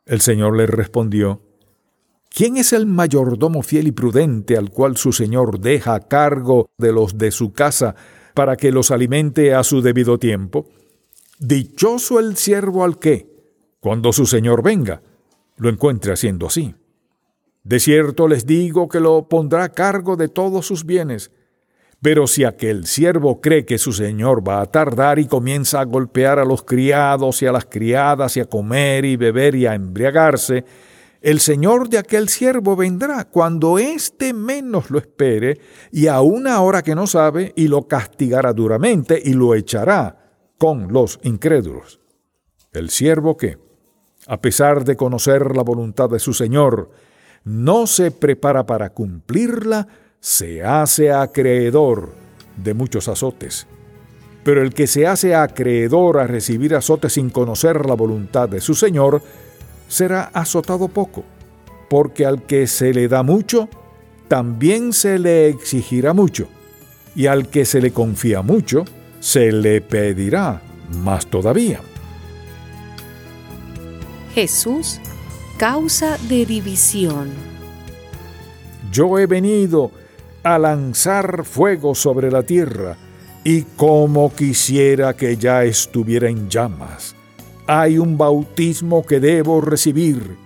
El 0.05 0.21
Señor 0.21 0.55
le 0.55 0.67
respondió, 0.67 1.41
¿Quién 2.29 2.55
es 2.55 2.71
el 2.71 2.85
mayordomo 2.85 3.61
fiel 3.61 3.87
y 3.87 3.91
prudente 3.91 4.55
al 4.55 4.69
cual 4.69 4.95
su 4.95 5.11
señor 5.11 5.59
deja 5.59 5.93
a 5.93 6.07
cargo 6.07 6.69
de 6.77 6.93
los 6.93 7.17
de 7.17 7.31
su 7.31 7.51
casa 7.51 7.93
para 8.33 8.55
que 8.55 8.71
los 8.71 8.89
alimente 8.89 9.53
a 9.53 9.65
su 9.65 9.81
debido 9.81 10.17
tiempo? 10.17 10.69
Dichoso 11.39 12.19
el 12.19 12.37
siervo 12.37 12.85
al 12.85 12.99
que, 12.99 13.51
cuando 13.81 14.13
su 14.13 14.25
señor 14.25 14.63
venga, 14.63 15.01
lo 15.57 15.67
encuentre 15.67 16.13
haciendo 16.13 16.47
así. 16.47 16.73
De 17.67 17.81
cierto 17.81 18.29
les 18.29 18.45
digo 18.45 18.87
que 18.87 19.01
lo 19.01 19.27
pondrá 19.27 19.65
a 19.65 19.73
cargo 19.73 20.15
de 20.15 20.29
todos 20.29 20.65
sus 20.65 20.85
bienes. 20.85 21.31
Pero 22.01 22.25
si 22.25 22.45
aquel 22.45 22.85
siervo 22.85 23.41
cree 23.41 23.65
que 23.65 23.77
su 23.77 23.91
señor 23.91 24.47
va 24.47 24.61
a 24.61 24.67
tardar 24.67 25.19
y 25.19 25.27
comienza 25.27 25.81
a 25.81 25.83
golpear 25.83 26.39
a 26.39 26.45
los 26.45 26.63
criados 26.63 27.41
y 27.41 27.45
a 27.45 27.51
las 27.51 27.65
criadas 27.65 28.37
y 28.37 28.39
a 28.39 28.45
comer 28.45 29.03
y 29.03 29.17
beber 29.17 29.53
y 29.55 29.65
a 29.65 29.75
embriagarse, 29.75 30.63
el 31.19 31.41
señor 31.41 31.89
de 31.89 31.97
aquel 31.97 32.29
siervo 32.29 32.77
vendrá 32.77 33.25
cuando 33.25 33.79
éste 33.79 34.33
menos 34.33 34.89
lo 34.89 34.97
espere 34.97 35.59
y 35.91 36.07
a 36.07 36.21
una 36.21 36.61
hora 36.61 36.81
que 36.83 36.95
no 36.95 37.05
sabe 37.05 37.51
y 37.57 37.67
lo 37.67 37.85
castigará 37.85 38.53
duramente 38.53 39.21
y 39.21 39.33
lo 39.33 39.55
echará 39.55 40.37
con 40.57 40.93
los 40.93 41.19
incrédulos. 41.23 41.99
El 42.71 42.89
siervo 42.91 43.35
que, 43.35 43.57
a 44.25 44.39
pesar 44.39 44.85
de 44.85 44.95
conocer 44.95 45.53
la 45.53 45.63
voluntad 45.63 46.09
de 46.09 46.19
su 46.19 46.33
señor, 46.33 46.91
no 47.47 47.87
se 47.87 48.11
prepara 48.11 48.65
para 48.65 48.89
cumplirla, 48.89 49.87
se 50.19 50.63
hace 50.63 51.11
acreedor 51.13 52.11
de 52.57 52.73
muchos 52.73 53.07
azotes. 53.07 53.67
Pero 54.43 54.61
el 54.61 54.73
que 54.73 54.85
se 54.85 55.07
hace 55.07 55.33
acreedor 55.33 56.19
a 56.19 56.27
recibir 56.27 56.75
azotes 56.75 57.13
sin 57.13 57.29
conocer 57.29 57.85
la 57.85 57.93
voluntad 57.93 58.49
de 58.49 58.59
su 58.59 58.75
Señor, 58.75 59.21
será 59.87 60.23
azotado 60.33 60.89
poco, 60.89 61.23
porque 61.89 62.25
al 62.25 62.43
que 62.43 62.67
se 62.67 62.93
le 62.93 63.07
da 63.07 63.23
mucho, 63.23 63.69
también 64.27 64.91
se 64.91 65.17
le 65.17 65.47
exigirá 65.47 66.13
mucho, 66.13 66.49
y 67.15 67.27
al 67.27 67.47
que 67.47 67.63
se 67.63 67.79
le 67.79 67.91
confía 67.91 68.41
mucho, 68.41 68.83
se 69.21 69.53
le 69.53 69.79
pedirá 69.79 70.61
más 71.01 71.27
todavía. 71.27 71.79
Jesús, 74.35 74.99
causa 75.57 76.17
de 76.29 76.45
división. 76.45 77.31
Yo 78.91 79.19
he 79.19 79.25
venido 79.25 79.91
a 80.43 80.57
lanzar 80.57 81.43
fuego 81.45 81.95
sobre 81.95 82.31
la 82.31 82.43
tierra, 82.43 82.95
y 83.43 83.63
como 83.63 84.33
quisiera 84.33 85.15
que 85.15 85.37
ya 85.37 85.63
estuviera 85.63 86.29
en 86.29 86.49
llamas 86.49 87.17
hay 87.67 87.97
un 87.97 88.17
bautismo 88.17 89.05
que 89.05 89.19
debo 89.19 89.59
recibir 89.59 90.37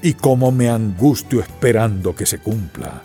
y 0.00 0.14
cómo 0.14 0.52
me 0.52 0.70
angustio 0.70 1.40
esperando 1.40 2.14
que 2.14 2.24
se 2.24 2.38
cumpla. 2.38 3.02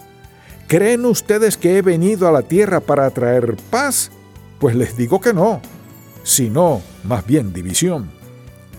¿Creen 0.67 1.05
ustedes 1.05 1.57
que 1.57 1.77
he 1.77 1.81
venido 1.81 2.27
a 2.27 2.31
la 2.31 2.43
tierra 2.43 2.79
para 2.79 3.09
traer 3.09 3.55
paz? 3.69 4.11
Pues 4.59 4.75
les 4.75 4.95
digo 4.95 5.19
que 5.19 5.33
no, 5.33 5.61
sino 6.23 6.81
más 7.03 7.25
bien 7.25 7.51
división. 7.51 8.16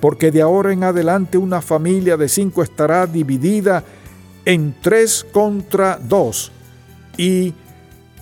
Porque 0.01 0.31
de 0.31 0.43
ahora 0.43 0.73
en 0.73 0.85
adelante 0.85 1.39
una 1.39 1.61
familia 1.61 2.17
de 2.17 2.29
cinco 2.29 2.63
estará 2.63 3.07
dividida 3.07 3.85
en 4.45 4.75
tres 4.81 5.27
contra 5.33 5.99
dos 5.99 6.53
y 7.17 7.53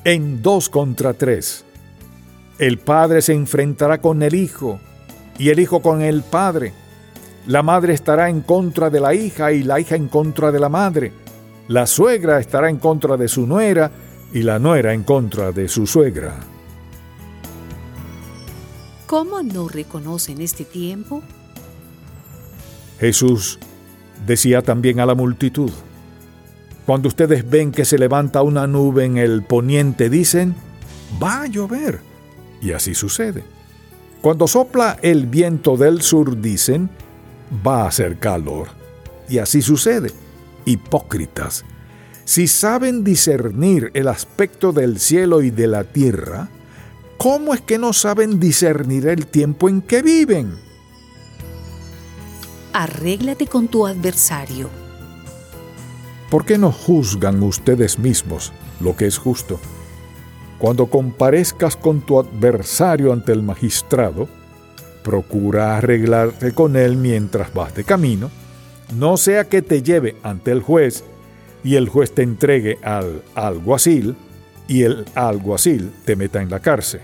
en 0.05 0.43
dos 0.43 0.69
contra 0.69 1.15
tres. 1.15 1.65
El 2.59 2.79
padre 2.79 3.21
se 3.21 3.35
enfrentará 3.35 4.01
con 4.01 4.23
el 4.23 4.35
hijo 4.35 4.81
y 5.39 5.51
el 5.51 5.61
hijo 5.61 5.83
con 5.83 6.01
el 6.01 6.23
padre. 6.23 6.73
La 7.47 7.63
madre 7.63 7.93
estará 7.93 8.31
en 8.31 8.41
contra 8.41 8.89
de 8.91 9.01
la 9.01 9.15
hija 9.15 9.53
y 9.53 9.63
la 9.63 9.79
hija 9.79 9.95
en 9.95 10.09
contra 10.09 10.51
de 10.51 10.59
la 10.59 10.69
madre. 10.69 11.13
La 11.69 11.87
suegra 11.87 12.41
estará 12.41 12.71
en 12.71 12.79
contra 12.79 13.17
de 13.17 13.29
su 13.29 13.47
nuera 13.47 13.91
y 14.33 14.43
la 14.43 14.59
nuera 14.59 14.95
en 14.95 15.03
contra 15.03 15.53
de 15.53 15.69
su 15.69 15.87
suegra. 15.87 16.35
¿Cómo 19.07 19.43
no 19.43 19.69
reconocen 19.69 20.41
este 20.41 20.65
tiempo? 20.65 21.23
Jesús 22.99 23.59
decía 24.27 24.63
también 24.63 25.01
a 25.01 25.07
la 25.07 25.15
multitud, 25.15 25.71
cuando 26.87 27.09
ustedes 27.09 27.49
ven 27.49 27.73
que 27.73 27.85
se 27.85 27.99
levanta 27.99 28.43
una 28.43 28.67
nube 28.69 29.05
en 29.05 29.19
el 29.19 29.43
poniente, 29.43 30.09
dicen, 30.09 30.55
va 31.21 31.43
a 31.43 31.47
llover. 31.47 32.01
Y 32.63 32.73
así 32.73 32.95
sucede. 32.95 33.43
Cuando 34.23 34.47
sopla 34.47 34.97
el 35.03 35.27
viento 35.27 35.77
del 35.77 36.01
sur, 36.03 36.41
dicen, 36.41 36.89
va 37.67 37.83
a 37.83 37.89
hacer 37.89 38.19
calor. 38.19 38.69
Y 39.29 39.39
así 39.39 39.63
sucede. 39.63 40.13
Hipócritas. 40.65 41.65
Si 42.25 42.47
saben 42.47 43.03
discernir 43.03 43.91
el 43.95 44.07
aspecto 44.07 44.73
del 44.73 45.01
cielo 45.01 45.43
y 45.43 45.51
de 45.51 45.67
la 45.67 45.85
tierra, 45.85 46.49
¿cómo 47.19 47.53
es 47.53 47.61
que 47.61 47.79
no 47.79 47.93
saben 47.93 48.39
discernir 48.39 49.09
el 49.09 49.27
tiempo 49.27 49.69
en 49.69 49.83
que 49.83 50.03
viven? 50.03 50.66
Arréglate 52.79 53.47
con 53.47 53.69
tu 53.69 53.87
adversario. 53.87 54.69
¿Por 56.31 56.45
qué 56.45 56.59
no 56.59 56.71
juzgan 56.71 57.43
ustedes 57.43 57.99
mismos 57.99 58.53
lo 58.81 58.95
que 58.95 59.07
es 59.07 59.17
justo? 59.17 59.59
Cuando 60.59 60.85
comparezcas 60.85 61.75
con 61.75 62.03
tu 62.03 62.21
adversario 62.21 63.15
ante 63.15 63.33
el 63.33 63.43
magistrado, 63.43 64.29
procura 65.03 65.79
arreglarte 65.79 66.53
con 66.53 66.77
él 66.77 66.99
mientras 66.99 67.55
vas 67.55 67.75
de 67.75 67.83
camino, 67.83 68.31
no 68.95 69.17
sea 69.17 69.45
que 69.45 69.63
te 69.63 69.83
lleve 69.83 70.17
ante 70.23 70.51
el 70.51 70.61
juez 70.61 71.03
y 71.65 71.77
el 71.77 71.89
juez 71.89 72.13
te 72.13 72.25
entregue 72.25 72.77
al 72.83 73.23
alguacil 73.35 74.17
y 74.69 74.83
el 74.83 75.07
alguacil 75.15 75.93
te 76.05 76.15
meta 76.15 76.43
en 76.43 76.51
la 76.51 76.61
cárcel. 76.61 77.01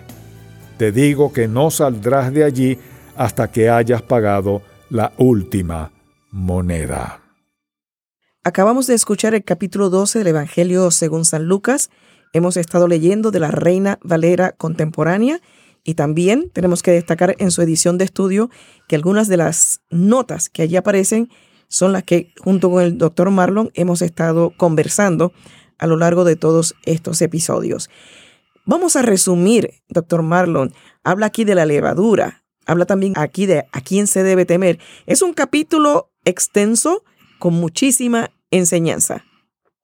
Te 0.76 0.92
digo 0.92 1.32
que 1.32 1.48
no 1.48 1.70
saldrás 1.70 2.30
de 2.30 2.44
allí 2.44 2.78
hasta 3.16 3.50
que 3.50 3.70
hayas 3.70 4.02
pagado 4.02 4.60
la 4.92 5.14
última 5.16 5.90
moneda. 6.30 7.22
Acabamos 8.44 8.86
de 8.86 8.94
escuchar 8.94 9.34
el 9.34 9.42
capítulo 9.42 9.88
12 9.88 10.18
del 10.18 10.28
Evangelio 10.28 10.90
según 10.90 11.24
San 11.24 11.46
Lucas 11.46 11.88
Hemos 12.34 12.58
estado 12.58 12.88
leyendo 12.88 13.30
de 13.30 13.40
la 13.40 13.50
Reina 13.50 13.98
Valera 14.02 14.52
contemporánea 14.52 15.40
y 15.82 15.94
también 15.94 16.50
tenemos 16.50 16.82
que 16.82 16.90
destacar 16.90 17.36
en 17.38 17.50
su 17.50 17.62
edición 17.62 17.96
de 17.96 18.04
estudio 18.04 18.50
que 18.86 18.96
algunas 18.96 19.28
de 19.28 19.38
las 19.38 19.80
notas 19.88 20.50
que 20.50 20.60
allí 20.60 20.76
aparecen 20.76 21.30
son 21.68 21.92
las 21.92 22.02
que 22.02 22.34
junto 22.38 22.70
con 22.70 22.82
el 22.82 22.98
doctor 22.98 23.30
Marlon 23.30 23.70
hemos 23.72 24.02
estado 24.02 24.52
conversando 24.58 25.32
a 25.78 25.86
lo 25.86 25.96
largo 25.96 26.24
de 26.24 26.36
todos 26.36 26.74
estos 26.84 27.22
episodios. 27.22 27.88
Vamos 28.66 28.96
a 28.96 29.02
resumir, 29.02 29.70
doctor 29.88 30.22
Marlon. 30.22 30.74
Habla 31.02 31.26
aquí 31.26 31.44
de 31.44 31.54
la 31.54 31.64
levadura, 31.64 32.41
habla 32.66 32.86
también 32.86 33.14
aquí 33.16 33.46
de 33.46 33.66
a 33.72 33.80
quién 33.80 34.06
se 34.06 34.22
debe 34.22 34.44
temer. 34.44 34.78
Es 35.06 35.22
un 35.22 35.32
capítulo 35.34 36.10
extenso 36.24 37.04
con 37.38 37.54
muchísima 37.54 38.30
enseñanza. 38.50 39.24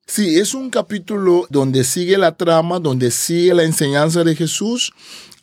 Sí, 0.07 0.39
es 0.39 0.55
un 0.55 0.71
capítulo 0.71 1.47
donde 1.51 1.85
sigue 1.85 2.17
la 2.17 2.35
trama, 2.37 2.79
donde 2.79 3.11
sigue 3.11 3.53
la 3.53 3.65
enseñanza 3.65 4.25
de 4.25 4.35
Jesús. 4.35 4.93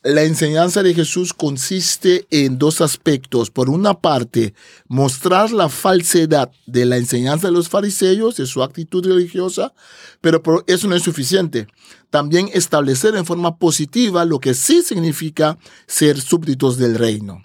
La 0.01 0.23
enseñanza 0.23 0.81
de 0.81 0.93
Jesús 0.93 1.33
consiste 1.33 2.25
en 2.31 2.57
dos 2.57 2.81
aspectos. 2.81 3.51
Por 3.51 3.69
una 3.69 3.93
parte, 3.93 4.55
mostrar 4.87 5.51
la 5.51 5.69
falsedad 5.69 6.51
de 6.65 6.85
la 6.85 6.97
enseñanza 6.97 7.47
de 7.47 7.53
los 7.53 7.69
fariseos, 7.69 8.37
de 8.37 8.47
su 8.47 8.63
actitud 8.63 9.05
religiosa, 9.05 9.73
pero 10.21 10.41
eso 10.65 10.87
no 10.87 10.95
es 10.95 11.03
suficiente. 11.03 11.67
También 12.15 12.49
establecer 12.53 13.13
en 13.17 13.25
forma 13.25 13.57
positiva 13.57 14.23
lo 14.23 14.39
que 14.39 14.53
sí 14.53 14.81
significa 14.83 15.57
ser 15.85 16.21
súbditos 16.21 16.77
del 16.77 16.95
reino. 16.95 17.41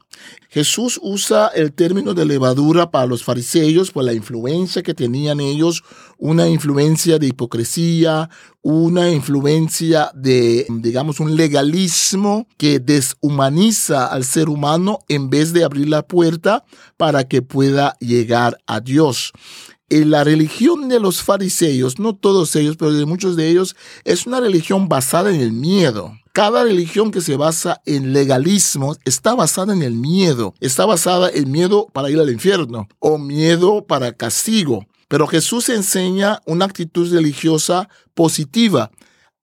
Jesús 0.48 1.00
usa 1.02 1.48
el 1.48 1.72
término 1.72 2.14
de 2.14 2.24
levadura 2.24 2.92
para 2.92 3.06
los 3.06 3.24
fariseos 3.24 3.90
por 3.90 4.04
la 4.04 4.12
influencia 4.12 4.84
que 4.84 4.94
tenían 4.94 5.40
ellos, 5.40 5.82
una 6.18 6.48
influencia 6.48 7.18
de 7.18 7.26
hipocresía, 7.26 8.30
una 8.62 9.10
influencia 9.10 10.12
de, 10.14 10.66
digamos, 10.68 11.18
un 11.18 11.34
legalismo 11.34 12.46
que 12.56 12.78
deshumaniza 12.78 14.06
al 14.06 14.22
ser 14.22 14.48
humano 14.48 15.00
en 15.08 15.30
vez 15.30 15.52
de 15.52 15.64
abrir 15.64 15.88
la 15.88 16.06
puerta 16.06 16.64
para 16.96 17.24
que 17.24 17.42
pueda 17.42 17.96
llegar 17.98 18.56
a 18.68 18.78
Dios 18.78 19.32
la 19.90 20.24
religión 20.24 20.88
de 20.88 21.00
los 21.00 21.22
fariseos, 21.22 21.98
no 21.98 22.14
todos 22.14 22.54
ellos, 22.56 22.76
pero 22.76 22.92
de 22.92 23.06
muchos 23.06 23.36
de 23.36 23.48
ellos, 23.48 23.76
es 24.04 24.26
una 24.26 24.40
religión 24.40 24.88
basada 24.88 25.34
en 25.34 25.40
el 25.40 25.52
miedo. 25.52 26.16
Cada 26.32 26.62
religión 26.62 27.10
que 27.10 27.20
se 27.20 27.36
basa 27.36 27.82
en 27.86 28.12
legalismo 28.12 28.96
está 29.04 29.34
basada 29.34 29.72
en 29.72 29.82
el 29.82 29.94
miedo. 29.94 30.54
Está 30.60 30.86
basada 30.86 31.28
en 31.28 31.50
miedo 31.50 31.88
para 31.92 32.08
ir 32.08 32.20
al 32.20 32.30
infierno 32.30 32.88
o 33.00 33.18
miedo 33.18 33.84
para 33.84 34.12
castigo. 34.12 34.86
Pero 35.08 35.26
Jesús 35.26 35.68
enseña 35.70 36.40
una 36.46 36.66
actitud 36.66 37.12
religiosa 37.12 37.88
positiva. 38.14 38.92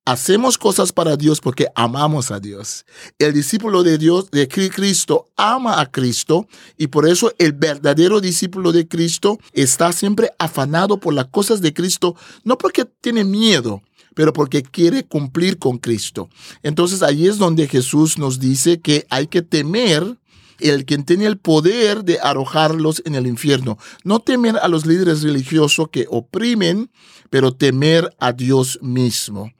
Hacemos 0.08 0.58
cosas 0.58 0.94
para 0.94 1.18
Dios 1.18 1.42
porque 1.42 1.68
amamos 1.76 2.32
a 2.32 2.40
Dios. 2.40 2.86
El 3.20 3.34
discípulo 3.34 3.84
de 3.84 3.98
Dios, 3.98 4.32
de 4.32 4.48
Cristo, 4.48 5.28
ama 5.36 5.82
a 5.82 5.92
Cristo 5.92 6.48
y 6.78 6.88
por 6.88 7.10
eso 7.10 7.34
el 7.40 7.52
verdadero 7.52 8.22
discípulo 8.22 8.72
de 8.72 8.88
Cristo 8.88 9.38
está 9.52 9.92
siempre 9.92 10.32
afanado 10.40 11.02
por 11.02 11.14
las 11.14 11.26
cosas 11.26 11.60
de 11.60 11.74
Cristo, 11.74 12.16
no 12.46 12.58
porque 12.58 12.86
tiene 12.86 13.26
miedo, 13.26 13.82
pero 14.16 14.32
porque 14.32 14.64
quiere 14.64 15.04
cumplir 15.04 15.58
con 15.58 15.78
Cristo. 15.78 16.30
Entonces 16.64 17.04
ahí 17.04 17.28
es 17.28 17.38
donde 17.38 17.68
Jesús 17.68 18.18
nos 18.18 18.40
dice 18.40 18.80
que 18.80 19.06
hay 19.10 19.28
que 19.28 19.42
temer 19.42 20.18
el 20.60 20.86
quien 20.86 21.04
tiene 21.04 21.26
el 21.26 21.38
poder 21.38 22.06
de 22.06 22.22
arrojarlos 22.22 23.02
en 23.06 23.16
el 23.16 23.28
infierno. 23.28 23.78
No 24.06 24.22
temer 24.22 24.56
a 24.56 24.70
los 24.70 24.86
líderes 24.86 25.22
religiosos 25.22 25.90
que 25.90 26.06
oprimen, 26.10 26.92
pero 27.30 27.54
temer 27.54 28.16
a 28.20 28.32
Dios 28.32 28.80
mismo. 28.82 29.52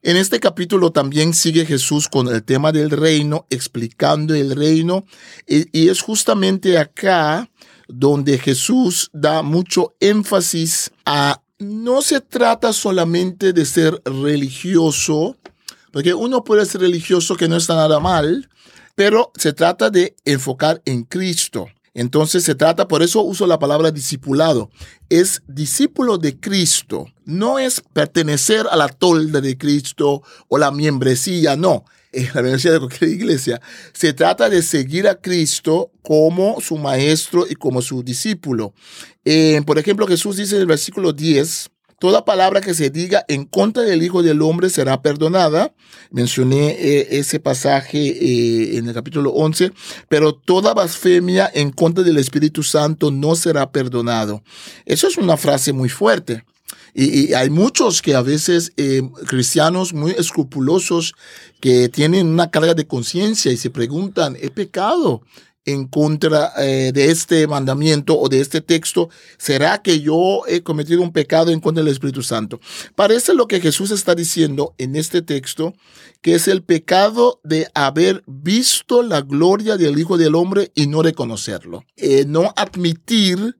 En 0.00 0.16
este 0.16 0.38
capítulo 0.38 0.92
también 0.92 1.34
sigue 1.34 1.66
Jesús 1.66 2.08
con 2.08 2.28
el 2.28 2.44
tema 2.44 2.70
del 2.70 2.90
reino, 2.90 3.46
explicando 3.50 4.32
el 4.32 4.54
reino, 4.54 5.04
y, 5.44 5.88
es 5.88 6.02
justamente 6.02 6.78
acá 6.78 7.50
donde 7.88 8.38
Jesús 8.38 9.10
da 9.12 9.42
mucho 9.42 9.94
énfasis 9.98 10.92
a 11.04 11.42
no 11.58 12.00
se 12.02 12.20
trata 12.20 12.72
solamente 12.72 13.52
de 13.52 13.64
ser 13.64 14.00
religioso, 14.04 15.36
porque 15.90 16.14
uno 16.14 16.44
puede 16.44 16.64
ser 16.64 16.82
religioso 16.82 17.34
que 17.34 17.48
no 17.48 17.56
está 17.56 17.74
nada 17.74 17.98
mal, 17.98 18.48
pero 18.94 19.32
se 19.36 19.52
trata 19.52 19.90
de 19.90 20.14
enfocar 20.24 20.80
en 20.84 21.02
Cristo. 21.02 21.66
Entonces 21.94 22.44
se 22.44 22.54
trata, 22.54 22.88
por 22.88 23.02
eso 23.02 23.22
uso 23.22 23.46
la 23.46 23.58
palabra 23.58 23.90
discipulado, 23.90 24.70
es 25.08 25.42
discípulo 25.48 26.18
de 26.18 26.38
Cristo, 26.38 27.06
no 27.24 27.58
es 27.58 27.82
pertenecer 27.92 28.66
a 28.70 28.76
la 28.76 28.88
tolda 28.88 29.40
de 29.40 29.56
Cristo 29.56 30.22
o 30.48 30.58
la 30.58 30.70
membresía, 30.70 31.56
no, 31.56 31.84
en 32.12 32.26
la 32.34 32.42
membresía 32.42 32.72
de 32.72 32.78
cualquier 32.78 33.10
iglesia, 33.10 33.60
se 33.92 34.12
trata 34.12 34.48
de 34.48 34.62
seguir 34.62 35.08
a 35.08 35.20
Cristo 35.20 35.90
como 36.02 36.60
su 36.60 36.78
maestro 36.78 37.46
y 37.48 37.54
como 37.54 37.82
su 37.82 38.02
discípulo. 38.02 38.74
Eh, 39.24 39.60
por 39.66 39.78
ejemplo, 39.78 40.06
Jesús 40.06 40.36
dice 40.36 40.56
en 40.56 40.62
el 40.62 40.66
versículo 40.66 41.12
10, 41.12 41.70
Toda 41.98 42.24
palabra 42.24 42.60
que 42.60 42.74
se 42.74 42.90
diga 42.90 43.24
en 43.26 43.44
contra 43.44 43.82
del 43.82 44.04
Hijo 44.04 44.22
del 44.22 44.42
Hombre 44.42 44.70
será 44.70 45.02
perdonada. 45.02 45.74
Mencioné 46.12 46.70
eh, 46.70 47.08
ese 47.18 47.40
pasaje 47.40 47.98
eh, 47.98 48.78
en 48.78 48.86
el 48.86 48.94
capítulo 48.94 49.32
11, 49.32 49.72
pero 50.08 50.32
toda 50.32 50.74
blasfemia 50.74 51.50
en 51.52 51.72
contra 51.72 52.04
del 52.04 52.18
Espíritu 52.18 52.62
Santo 52.62 53.10
no 53.10 53.34
será 53.34 53.72
perdonado. 53.72 54.44
Eso 54.86 55.08
es 55.08 55.16
una 55.16 55.36
frase 55.36 55.72
muy 55.72 55.88
fuerte. 55.88 56.44
Y, 56.94 57.32
hay 57.34 57.50
muchos 57.50 58.00
que 58.00 58.14
a 58.14 58.22
veces, 58.22 58.72
eh, 58.76 59.02
cristianos 59.26 59.92
muy 59.92 60.12
escrupulosos, 60.12 61.14
que 61.60 61.88
tienen 61.88 62.28
una 62.28 62.50
carga 62.50 62.74
de 62.74 62.86
conciencia 62.86 63.52
y 63.52 63.56
se 63.56 63.70
preguntan, 63.70 64.36
¿he 64.40 64.50
pecado? 64.50 65.22
En 65.68 65.86
contra 65.86 66.52
eh, 66.56 66.92
de 66.94 67.10
este 67.10 67.46
mandamiento 67.46 68.18
o 68.18 68.30
de 68.30 68.40
este 68.40 68.62
texto, 68.62 69.10
¿será 69.36 69.82
que 69.82 70.00
yo 70.00 70.42
he 70.48 70.62
cometido 70.62 71.02
un 71.02 71.12
pecado 71.12 71.50
en 71.50 71.60
contra 71.60 71.84
del 71.84 71.92
Espíritu 71.92 72.22
Santo? 72.22 72.58
Parece 72.94 73.34
lo 73.34 73.46
que 73.46 73.60
Jesús 73.60 73.90
está 73.90 74.14
diciendo 74.14 74.74
en 74.78 74.96
este 74.96 75.20
texto, 75.20 75.74
que 76.22 76.34
es 76.34 76.48
el 76.48 76.62
pecado 76.62 77.40
de 77.44 77.68
haber 77.74 78.22
visto 78.26 79.02
la 79.02 79.20
gloria 79.20 79.76
del 79.76 79.98
Hijo 79.98 80.16
del 80.16 80.36
Hombre 80.36 80.72
y 80.74 80.86
no 80.86 81.02
reconocerlo. 81.02 81.84
Eh, 81.96 82.24
no 82.26 82.54
admitir 82.56 83.57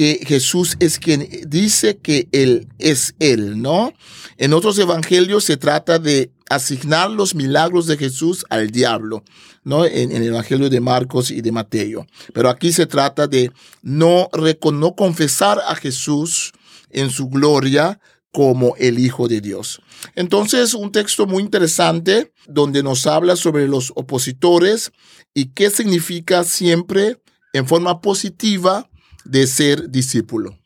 que 0.00 0.24
Jesús 0.26 0.78
es 0.80 0.98
quien 0.98 1.28
dice 1.46 1.98
que 1.98 2.26
Él 2.32 2.68
es 2.78 3.14
Él, 3.18 3.60
¿no? 3.60 3.92
En 4.38 4.54
otros 4.54 4.78
evangelios 4.78 5.44
se 5.44 5.58
trata 5.58 5.98
de 5.98 6.30
asignar 6.48 7.10
los 7.10 7.34
milagros 7.34 7.86
de 7.86 7.98
Jesús 7.98 8.46
al 8.48 8.70
diablo, 8.70 9.22
¿no? 9.62 9.84
En, 9.84 10.10
el 10.10 10.22
evangelio 10.22 10.70
de 10.70 10.80
Marcos 10.80 11.30
y 11.30 11.42
de 11.42 11.52
Mateo. 11.52 12.06
Pero 12.32 12.48
aquí 12.48 12.72
se 12.72 12.86
trata 12.86 13.26
de 13.26 13.52
no, 13.82 14.30
no 14.72 14.94
confesar 14.94 15.60
a 15.66 15.74
Jesús 15.74 16.52
en 16.88 17.10
su 17.10 17.28
gloria 17.28 18.00
como 18.32 18.76
el 18.78 18.98
Hijo 18.98 19.28
de 19.28 19.42
Dios. 19.42 19.82
Entonces, 20.14 20.72
un 20.72 20.92
texto 20.92 21.26
muy 21.26 21.42
interesante 21.42 22.32
donde 22.48 22.82
nos 22.82 23.06
habla 23.06 23.36
sobre 23.36 23.68
los 23.68 23.92
opositores 23.96 24.92
y 25.34 25.50
qué 25.50 25.68
significa 25.68 26.42
siempre 26.44 27.18
en 27.52 27.66
forma 27.66 28.00
positiva 28.00 28.89
de 29.24 29.46
ser 29.46 29.90
discípulo. 29.90 30.58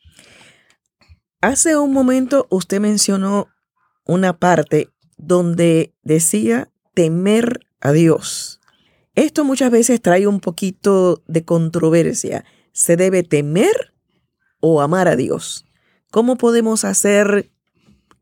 Hace 1.41 1.77
un 1.77 1.93
momento 1.93 2.47
usted 2.49 2.79
mencionó 2.79 3.49
una 4.05 4.37
parte 4.39 4.89
donde 5.17 5.93
decía 6.03 6.69
temer 6.93 7.59
a 7.81 7.91
Dios. 7.91 8.59
Esto 9.15 9.43
muchas 9.43 9.71
veces 9.71 10.01
trae 10.01 10.27
un 10.27 10.39
poquito 10.39 11.23
de 11.27 11.45
controversia. 11.45 12.45
¿Se 12.71 12.97
debe 12.97 13.23
temer 13.23 13.93
o 14.59 14.81
amar 14.81 15.07
a 15.07 15.15
Dios? 15.15 15.65
¿Cómo 16.11 16.37
podemos 16.37 16.83
hacer 16.83 17.49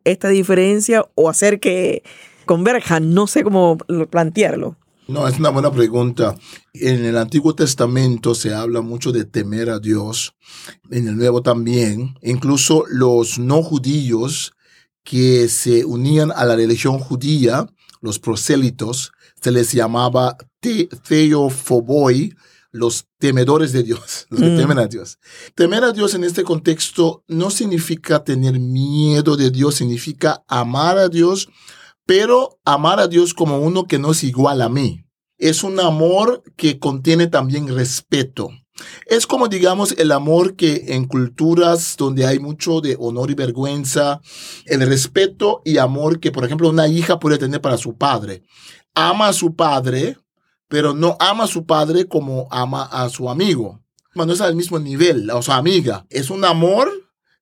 esta 0.04 0.30
diferencia 0.30 1.08
o 1.16 1.30
hacer 1.30 1.60
que 1.60 2.04
converjan? 2.46 3.14
No 3.14 3.28
sé 3.28 3.44
cómo 3.44 3.78
plantearlo. 4.10 4.78
No, 5.08 5.28
es 5.28 5.38
una 5.38 5.50
buena 5.50 5.72
pregunta. 5.72 6.36
En 6.74 7.04
el 7.06 7.18
Antiguo 7.18 7.54
Testamento 7.56 8.36
se 8.36 8.54
habla 8.54 8.82
mucho 8.82 9.12
de 9.12 9.26
temer 9.26 9.70
a 9.70 9.80
Dios, 9.80 10.36
en 10.90 11.08
el 11.08 11.18
Nuevo 11.18 11.42
también. 11.42 12.16
Incluso 12.22 12.86
los 12.88 13.38
no 13.38 13.62
judíos 13.64 14.54
que 15.04 15.50
se 15.50 15.84
unían 15.84 16.32
a 16.32 16.46
la 16.46 16.56
religión 16.56 17.00
judía, 17.00 17.68
los 18.02 18.20
prosélitos, 18.20 19.12
se 19.42 19.52
les 19.52 19.74
llamaba 19.74 20.38
theophoboi, 20.62 22.34
los 22.72 23.06
temedores 23.20 23.72
de 23.72 23.84
Dios, 23.84 24.26
los 24.30 24.40
que 24.40 24.50
mm. 24.50 24.58
temen 24.58 24.80
a 24.80 24.88
Dios. 24.88 25.20
Temer 25.54 25.84
a 25.84 25.92
Dios 25.92 26.16
en 26.16 26.24
este 26.24 26.44
contexto 26.44 27.24
no 27.28 27.50
significa 27.50 28.24
tener 28.24 28.60
miedo 28.60 29.36
de 29.36 29.52
Dios, 29.52 29.76
significa 29.76 30.44
amar 30.48 30.98
a 30.98 31.10
Dios 31.10 31.50
pero 32.06 32.60
amar 32.66 33.00
a 33.00 33.08
Dios 33.08 33.34
como 33.34 33.60
uno 33.60 33.86
que 33.86 34.00
no 34.00 34.12
es 34.12 34.24
igual 34.24 34.62
a 34.62 34.70
mí. 34.70 35.06
Es 35.38 35.64
un 35.64 35.80
amor 35.80 36.44
que 36.56 36.80
contiene 36.80 37.28
también 37.28 37.68
respeto. 37.68 38.50
Es 39.06 39.28
como, 39.28 39.48
digamos, 39.48 39.94
el 39.98 40.12
amor 40.12 40.56
que 40.56 40.86
en 40.90 41.06
culturas 41.06 41.96
donde 41.98 42.26
hay 42.26 42.40
mucho 42.40 42.82
de 42.82 42.96
honor 43.00 43.30
y 43.30 43.36
vergüenza, 43.36 44.20
el 44.66 44.82
respeto 44.82 45.62
y 45.64 45.78
amor 45.78 46.20
que, 46.20 46.32
por 46.32 46.44
ejemplo, 46.44 46.70
una 46.70 46.88
hija 46.88 47.20
puede 47.20 47.38
tener 47.38 47.62
para 47.62 47.78
su 47.78 47.98
padre. 47.98 48.44
Ama 48.96 49.28
a 49.28 49.34
su 49.34 49.56
padre, 49.56 50.18
pero 50.68 50.94
no 50.94 51.18
ama 51.20 51.44
a 51.44 51.48
su 51.48 51.66
padre 51.66 52.08
como 52.08 52.48
ama 52.52 52.84
a 52.84 53.10
su 53.10 53.30
amigo. 53.30 53.82
No 54.16 54.32
es 54.32 54.42
al 54.42 54.56
mismo 54.56 54.80
nivel, 54.80 55.30
o 55.32 55.42
su 55.42 55.52
amiga. 55.52 56.06
Es 56.10 56.30
un 56.30 56.46
amor 56.46 56.92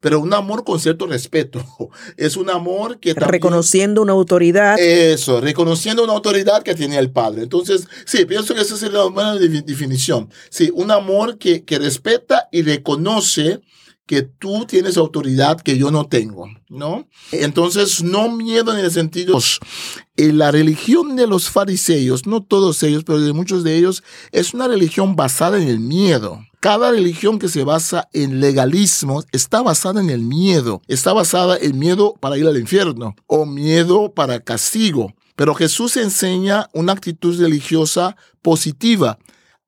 pero 0.01 0.19
un 0.19 0.33
amor 0.33 0.65
con 0.65 0.79
cierto 0.79 1.07
respeto. 1.07 1.63
Es 2.17 2.35
un 2.35 2.49
amor 2.49 2.99
que 2.99 3.13
también, 3.13 3.31
Reconociendo 3.31 4.01
una 4.01 4.11
autoridad. 4.11 4.77
Eso, 4.79 5.39
reconociendo 5.39 6.03
una 6.03 6.13
autoridad 6.13 6.63
que 6.63 6.75
tiene 6.75 6.97
el 6.97 7.11
padre. 7.11 7.43
Entonces, 7.43 7.87
sí, 8.05 8.25
pienso 8.25 8.53
que 8.53 8.61
esa 8.61 8.75
es 8.75 8.81
la 8.91 9.05
buena 9.05 9.35
definición. 9.35 10.29
Sí, 10.49 10.71
un 10.73 10.91
amor 10.91 11.37
que, 11.37 11.63
que 11.63 11.79
respeta 11.79 12.49
y 12.51 12.63
reconoce 12.63 13.61
que 14.05 14.23
tú 14.23 14.65
tienes 14.65 14.97
autoridad 14.97 15.61
que 15.61 15.77
yo 15.77 15.91
no 15.91 16.05
tengo, 16.05 16.47
¿no? 16.69 17.07
Entonces, 17.31 18.03
no 18.03 18.31
miedo 18.31 18.73
en 18.73 18.83
el 18.83 18.91
sentido, 18.91 19.37
en 20.17 20.37
la 20.37 20.51
religión 20.51 21.15
de 21.15 21.27
los 21.27 21.49
fariseos, 21.49 22.27
no 22.27 22.43
todos 22.43 22.83
ellos, 22.83 23.03
pero 23.05 23.19
de 23.19 23.33
muchos 23.33 23.63
de 23.63 23.77
ellos, 23.77 24.03
es 24.31 24.53
una 24.53 24.67
religión 24.67 25.15
basada 25.15 25.61
en 25.61 25.67
el 25.67 25.79
miedo. 25.79 26.41
Cada 26.59 26.91
religión 26.91 27.39
que 27.39 27.49
se 27.49 27.63
basa 27.63 28.07
en 28.13 28.39
legalismo 28.39 29.23
está 29.31 29.63
basada 29.63 29.99
en 29.99 30.11
el 30.11 30.21
miedo. 30.21 30.81
Está 30.87 31.11
basada 31.11 31.57
en 31.57 31.79
miedo 31.79 32.13
para 32.19 32.37
ir 32.37 32.45
al 32.45 32.59
infierno 32.59 33.15
o 33.25 33.47
miedo 33.47 34.13
para 34.13 34.41
castigo. 34.41 35.13
Pero 35.35 35.55
Jesús 35.55 35.97
enseña 35.97 36.69
una 36.73 36.93
actitud 36.93 37.39
religiosa 37.39 38.15
positiva. 38.43 39.17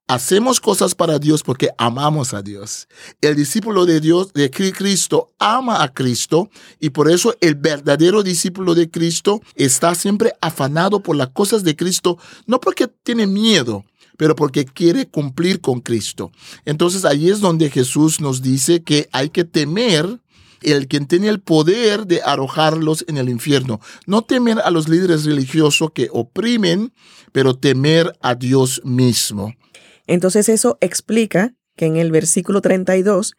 Hacemos 0.08 0.60
cosas 0.60 0.96
para 0.96 1.18
Dios 1.18 1.44
porque 1.44 1.70
amamos 1.78 2.34
a 2.34 2.42
Dios. 2.42 2.89
El 3.22 3.38
discípulo 3.38 3.86
de 3.86 4.02
Dios, 4.02 4.34
de 4.34 4.52
Cristo, 4.52 5.32
ama 5.39 5.82
a 5.82 5.94
Cristo 5.94 6.50
y 6.82 6.89
por 6.89 7.10
eso 7.10 7.34
el 7.39 7.56
verdadero 7.56 8.22
discípulo 8.22 8.76
de 8.76 8.92
Cristo 8.92 9.42
está 9.56 9.96
siempre 9.96 10.34
afanado 10.42 11.00
por 11.00 11.16
las 11.16 11.30
cosas 11.30 11.63
de 11.63 11.78
Cristo, 11.78 12.18
no 12.48 12.60
porque 12.60 12.89
tiene 12.89 13.28
miedo, 13.28 13.86
pero 14.18 14.36
porque 14.36 14.66
quiere 14.66 15.08
cumplir 15.08 15.62
con 15.62 15.80
Cristo. 15.80 16.34
Entonces 16.66 17.06
ahí 17.06 17.30
es 17.30 17.39
donde 17.39 17.70
Jesús 17.70 18.20
nos 18.20 18.42
dice 18.42 18.84
que 18.84 19.08
hay 19.13 19.30
que 19.30 19.46
temer 19.46 20.20
el 20.63 20.89
quien 20.89 21.08
tiene 21.08 21.30
el 21.30 21.39
poder 21.39 22.08
de 22.08 22.22
arrojarlos 22.22 23.06
en 23.08 23.18
el 23.18 23.30
infierno. 23.30 23.80
No 24.06 24.22
temer 24.22 24.60
a 24.60 24.70
los 24.70 24.89
líderes 24.89 25.24
religiosos 25.24 25.92
que 25.94 26.10
oprimen, 26.12 26.92
pero 27.32 27.56
temer 27.56 28.18
a 28.22 28.36
Dios 28.36 28.82
mismo. 28.84 29.54
Entonces 30.08 30.50
eso 30.50 30.78
explica 30.82 31.56
que 31.76 31.86
en 31.86 31.98
el 31.98 32.12
versículo 32.12 32.62
32 32.62 33.34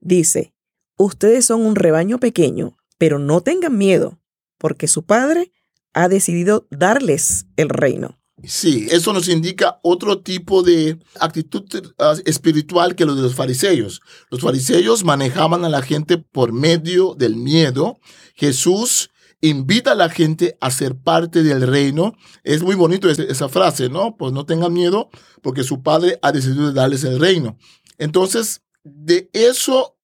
dice, 0.00 0.54
ustedes 0.96 1.46
son 1.46 1.62
un 1.62 1.76
rebaño 1.76 2.18
pequeño, 2.18 2.76
pero 2.98 3.18
no 3.18 3.40
tengan 3.40 3.76
miedo, 3.76 4.20
porque 4.58 4.88
su 4.88 5.04
Padre 5.04 5.52
ha 5.92 6.08
decidido 6.08 6.66
darles 6.70 7.46
el 7.56 7.68
reino. 7.68 8.20
Sí, 8.44 8.86
eso 8.90 9.12
nos 9.12 9.28
indica 9.28 9.80
otro 9.82 10.20
tipo 10.20 10.62
de 10.62 10.98
actitud 11.18 11.64
ah, 11.98 12.14
espiritual 12.24 12.94
que 12.94 13.04
lo 13.04 13.14
de 13.14 13.22
los 13.22 13.34
fariseos. 13.34 14.00
Los 14.30 14.40
fariseos 14.40 15.04
manejaban 15.04 15.64
a 15.64 15.68
la 15.68 15.82
gente 15.82 16.16
por 16.16 16.52
medio 16.52 17.14
del 17.14 17.36
miedo. 17.36 17.98
Jesús 18.34 19.10
invita 19.40 19.92
a 19.92 19.96
la 19.96 20.08
gente 20.08 20.56
a 20.60 20.70
ser 20.70 20.96
parte 20.96 21.42
del 21.42 21.66
reino. 21.66 22.14
Es 22.44 22.62
muy 22.62 22.74
bonito 22.74 23.08
esa 23.08 23.48
frase, 23.48 23.88
¿no? 23.88 24.16
Pues 24.16 24.32
no 24.32 24.44
tengan 24.44 24.72
miedo 24.72 25.10
porque 25.42 25.64
su 25.64 25.82
padre 25.82 26.18
ha 26.22 26.32
decidido 26.32 26.72
darles 26.72 27.04
el 27.04 27.18
reino. 27.18 27.56
Entonces, 27.98 28.62
de 28.84 29.30
eso 29.32 29.96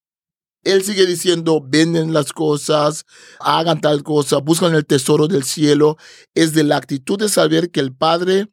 él 0.66 0.83
sigue 0.83 1.07
diciendo, 1.07 1.64
venden 1.64 2.12
las 2.12 2.33
cosas, 2.33 3.07
hagan 3.38 3.81
tal 3.81 4.03
cosa, 4.03 4.38
buscan 4.38 4.75
el 4.75 4.85
tesoro 4.85 5.29
del 5.29 5.44
cielo. 5.44 5.96
Es 6.35 6.53
de 6.55 6.64
la 6.64 6.77
actitud 6.77 7.18
de 7.18 7.29
saber 7.29 7.70
que 7.70 7.81
el 7.81 7.94
Padre, 7.94 8.49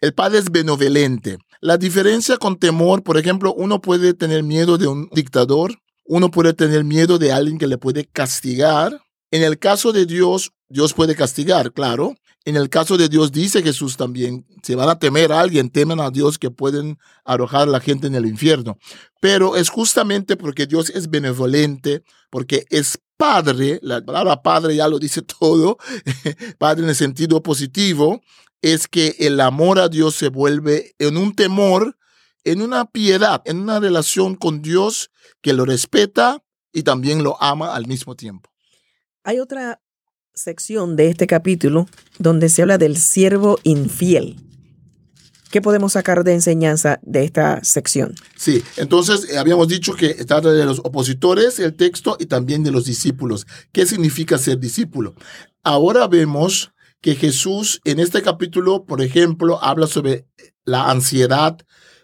el 0.00 0.14
Padre 0.14 0.38
es 0.38 0.50
benevolente. 0.50 1.38
La 1.60 1.76
diferencia 1.76 2.36
con 2.36 2.58
temor, 2.58 3.02
por 3.02 3.18
ejemplo, 3.18 3.52
uno 3.54 3.80
puede 3.80 4.14
tener 4.14 4.44
miedo 4.44 4.78
de 4.78 4.86
un 4.86 5.08
dictador, 5.12 5.74
uno 6.04 6.30
puede 6.30 6.52
tener 6.52 6.84
miedo 6.84 7.18
de 7.18 7.32
alguien 7.32 7.58
que 7.58 7.66
le 7.66 7.76
puede 7.76 8.04
castigar. 8.04 9.00
En 9.30 9.42
el 9.42 9.58
caso 9.58 9.92
de 9.92 10.06
Dios, 10.06 10.52
Dios 10.68 10.94
puede 10.94 11.14
castigar, 11.14 11.72
claro, 11.72 12.14
en 12.44 12.56
el 12.56 12.70
caso 12.70 12.96
de 12.96 13.10
Dios 13.10 13.30
dice 13.30 13.62
Jesús 13.62 13.98
también, 13.98 14.46
se 14.62 14.74
van 14.74 14.88
a 14.88 14.98
temer 14.98 15.32
a 15.32 15.40
alguien, 15.40 15.68
temen 15.68 16.00
a 16.00 16.10
Dios 16.10 16.38
que 16.38 16.50
pueden 16.50 16.98
arrojar 17.24 17.62
a 17.68 17.70
la 17.70 17.80
gente 17.80 18.06
en 18.06 18.14
el 18.14 18.24
infierno. 18.24 18.78
Pero 19.20 19.54
es 19.54 19.68
justamente 19.68 20.36
porque 20.36 20.66
Dios 20.66 20.88
es 20.88 21.10
benevolente, 21.10 22.04
porque 22.30 22.64
es 22.70 22.98
padre, 23.18 23.80
la 23.82 24.02
palabra 24.02 24.40
padre 24.42 24.76
ya 24.76 24.88
lo 24.88 24.98
dice 24.98 25.20
todo, 25.40 25.76
padre 26.58 26.84
en 26.84 26.88
el 26.88 26.96
sentido 26.96 27.42
positivo, 27.42 28.22
es 28.62 28.88
que 28.88 29.14
el 29.18 29.40
amor 29.40 29.78
a 29.78 29.90
Dios 29.90 30.14
se 30.14 30.30
vuelve 30.30 30.94
en 30.98 31.18
un 31.18 31.34
temor, 31.34 31.98
en 32.44 32.62
una 32.62 32.86
piedad, 32.86 33.42
en 33.44 33.58
una 33.58 33.78
relación 33.78 34.36
con 34.36 34.62
Dios 34.62 35.10
que 35.42 35.52
lo 35.52 35.66
respeta 35.66 36.42
y 36.72 36.82
también 36.82 37.22
lo 37.22 37.36
ama 37.42 37.74
al 37.74 37.86
mismo 37.86 38.16
tiempo. 38.16 38.50
Hay 39.28 39.40
otra 39.40 39.82
sección 40.32 40.96
de 40.96 41.10
este 41.10 41.26
capítulo 41.26 41.86
donde 42.18 42.48
se 42.48 42.62
habla 42.62 42.78
del 42.78 42.96
siervo 42.96 43.58
infiel. 43.62 44.36
¿Qué 45.50 45.60
podemos 45.60 45.92
sacar 45.92 46.24
de 46.24 46.32
enseñanza 46.32 46.98
de 47.02 47.24
esta 47.24 47.62
sección? 47.62 48.14
Sí, 48.38 48.64
entonces 48.78 49.28
eh, 49.28 49.36
habíamos 49.36 49.68
dicho 49.68 49.92
que 49.92 50.14
trata 50.24 50.50
de 50.50 50.64
los 50.64 50.78
opositores, 50.78 51.58
el 51.58 51.76
texto, 51.76 52.16
y 52.18 52.24
también 52.24 52.64
de 52.64 52.70
los 52.70 52.86
discípulos. 52.86 53.46
¿Qué 53.70 53.84
significa 53.84 54.38
ser 54.38 54.60
discípulo? 54.60 55.14
Ahora 55.62 56.08
vemos 56.08 56.72
que 57.02 57.14
Jesús 57.14 57.82
en 57.84 58.00
este 58.00 58.22
capítulo, 58.22 58.86
por 58.86 59.02
ejemplo, 59.02 59.62
habla 59.62 59.88
sobre 59.88 60.24
la 60.64 60.90
ansiedad 60.90 61.58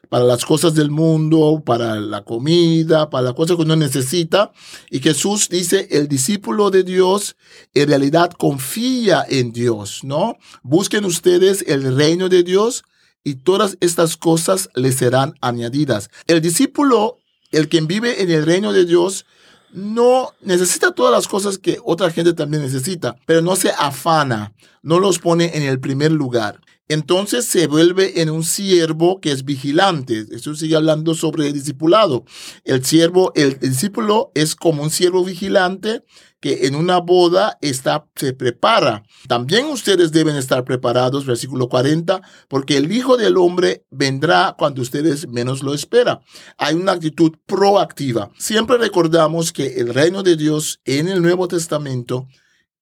para 0.09 0.25
las 0.25 0.45
cosas 0.45 0.75
del 0.75 0.90
mundo, 0.90 1.62
para 1.64 1.97
la 1.97 2.23
comida, 2.25 3.11
para 3.11 3.25
las 3.25 3.35
cosas 3.35 3.57
que 3.57 3.62
uno 3.62 3.77
necesita. 3.77 4.53
Y 4.90 5.01
Jesús 5.01 5.49
dice, 5.49 5.88
el 5.90 6.09
discípulo 6.09 6.71
de 6.71 6.83
Dios 6.83 7.37
en 7.75 7.88
realidad 7.88 8.33
confía 8.33 9.25
en 9.29 9.53
Dios, 9.53 10.05
¿no? 10.05 10.37
Busquen 10.62 11.05
ustedes 11.05 11.64
el 11.67 11.97
reino 11.97 12.29
de 12.29 12.43
Dios 12.43 12.85
y 13.25 13.37
todas 13.37 13.77
estas 13.81 14.17
cosas 14.17 14.69
les 14.75 14.97
serán 14.97 15.35
añadidas. 15.40 16.11
El 16.27 16.40
discípulo, 16.40 17.19
el 17.53 17.69
quien 17.69 17.87
vive 17.87 18.23
en 18.23 18.31
el 18.31 18.45
reino 18.45 18.73
de 18.73 18.85
Dios, 18.85 19.25
no 19.73 20.33
necesita 20.40 20.93
todas 20.93 21.12
las 21.12 21.27
cosas 21.27 21.59
que 21.59 21.79
otra 21.85 22.11
gente 22.11 22.33
también 22.33 22.62
necesita, 22.62 23.17
pero 23.27 23.43
no 23.43 23.57
se 23.57 23.71
afana, 23.71 24.53
no 24.83 25.01
los 25.01 25.19
pone 25.19 25.57
en 25.57 25.64
el 25.64 25.81
primer 25.81 26.12
lugar 26.12 26.61
entonces 26.88 27.47
se 27.47 27.66
vuelve 27.66 28.20
en 28.20 28.29
un 28.31 28.44
siervo 28.44 29.20
que 29.20 29.33
es 29.33 29.44
vigilante. 29.44 30.27
Eso 30.31 30.55
sigue 30.55 30.77
hablando 30.77 31.14
sobre 31.14 31.47
el 31.47 31.55
discipulado. 31.55 32.25
El 32.64 32.85
siervo, 32.85 33.33
el, 33.35 33.59
discípulo 33.59 34.31
es 34.35 34.55
como 34.55 34.83
un 34.83 34.90
siervo 34.90 35.25
vigilante 35.25 36.03
que 36.40 36.66
en 36.66 36.75
una 36.75 36.99
boda 36.99 37.57
está, 37.62 38.07
se 38.14 38.35
prepara. 38.35 39.03
También 39.29 39.64
ustedes 39.64 40.12
deben 40.12 40.37
estar 40.37 40.62
preparados, 40.64 41.25
versículo 41.25 41.70
40, 41.70 42.20
porque 42.49 42.77
el 42.77 42.92
Hijo 42.92 43.16
del 43.16 43.38
Hombre 43.38 43.87
vendrá 43.90 44.55
cuando 44.59 44.83
ustedes 44.83 45.27
menos 45.27 45.62
lo 45.62 45.73
esperan. 45.73 46.20
Hay 46.59 46.75
una 46.75 46.92
actitud 46.92 47.33
proactiva. 47.47 48.31
Siempre 48.38 48.77
recordamos 48.77 49.55
que 49.55 49.81
el 49.81 49.94
reino 49.94 50.23
de 50.23 50.37
Dios 50.37 50.81
en 50.85 51.09
el 51.09 51.23
Nuevo 51.23 51.49
Testamento 51.49 52.29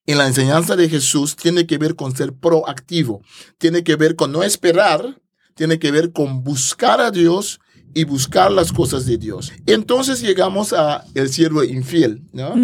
en 0.06 0.18
la 0.18 0.26
enseñanza 0.26 0.76
de 0.76 0.88
Jesús 0.88 1.36
tiene 1.36 1.66
que 1.66 1.78
ver 1.78 1.94
con 1.96 2.16
ser 2.16 2.32
proactivo, 2.32 3.22
tiene 3.58 3.84
que 3.84 3.96
ver 3.96 4.16
con 4.16 4.32
no 4.32 4.42
esperar, 4.42 5.20
tiene 5.54 5.78
que 5.78 5.90
ver 5.90 6.12
con 6.12 6.42
buscar 6.42 7.00
a 7.00 7.10
Dios 7.10 7.60
y 7.94 8.04
buscar 8.04 8.50
las 8.50 8.72
cosas 8.72 9.04
de 9.06 9.18
Dios. 9.18 9.52
Entonces 9.66 10.20
llegamos 10.20 10.72
a 10.72 11.04
el 11.14 11.28
siervo 11.28 11.62
infiel, 11.62 12.22
¿no? 12.32 12.54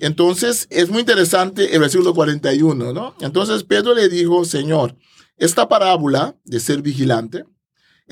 Entonces 0.00 0.66
es 0.70 0.90
muy 0.90 1.00
interesante 1.00 1.74
el 1.74 1.80
versículo 1.80 2.14
41, 2.14 2.92
¿no? 2.92 3.14
Entonces 3.20 3.64
Pedro 3.64 3.94
le 3.94 4.08
dijo, 4.08 4.44
Señor, 4.44 4.96
esta 5.36 5.68
parábola 5.68 6.36
de 6.44 6.60
ser 6.60 6.82
vigilante 6.82 7.44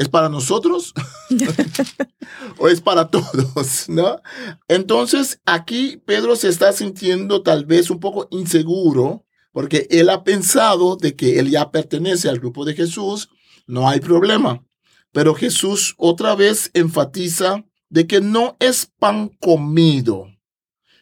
¿Es 0.01 0.09
para 0.09 0.31
nosotros 0.31 0.95
o 2.59 2.69
es 2.69 2.81
para 2.81 3.09
todos? 3.09 3.87
¿no? 3.91 4.23
Entonces, 4.67 5.43
aquí 5.45 6.03
Pedro 6.07 6.37
se 6.37 6.49
está 6.49 6.73
sintiendo 6.73 7.43
tal 7.43 7.67
vez 7.67 7.91
un 7.91 8.01
poco 8.01 8.27
inseguro 8.31 9.27
porque 9.53 9.87
él 9.91 10.09
ha 10.09 10.25
pensado 10.25 10.97
de 10.97 11.15
que 11.17 11.39
él 11.39 11.51
ya 11.51 11.71
pertenece 11.71 12.31
al 12.31 12.39
grupo 12.39 12.65
de 12.65 12.73
Jesús, 12.73 13.29
no 13.67 13.91
hay 13.91 14.01
problema. 14.01 14.65
Pero 15.13 15.35
Jesús 15.35 15.95
otra 15.99 16.35
vez 16.35 16.71
enfatiza 16.73 17.67
de 17.91 18.07
que 18.07 18.23
no 18.23 18.57
es 18.59 18.91
pan 18.99 19.29
comido, 19.39 20.29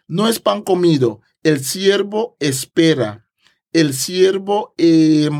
no 0.09 0.27
es 0.27 0.41
pan 0.41 0.63
comido. 0.63 1.21
El 1.45 1.65
siervo 1.65 2.37
espera, 2.41 3.29
el 3.73 3.95
siervo 3.95 4.75
eh, 4.77 5.31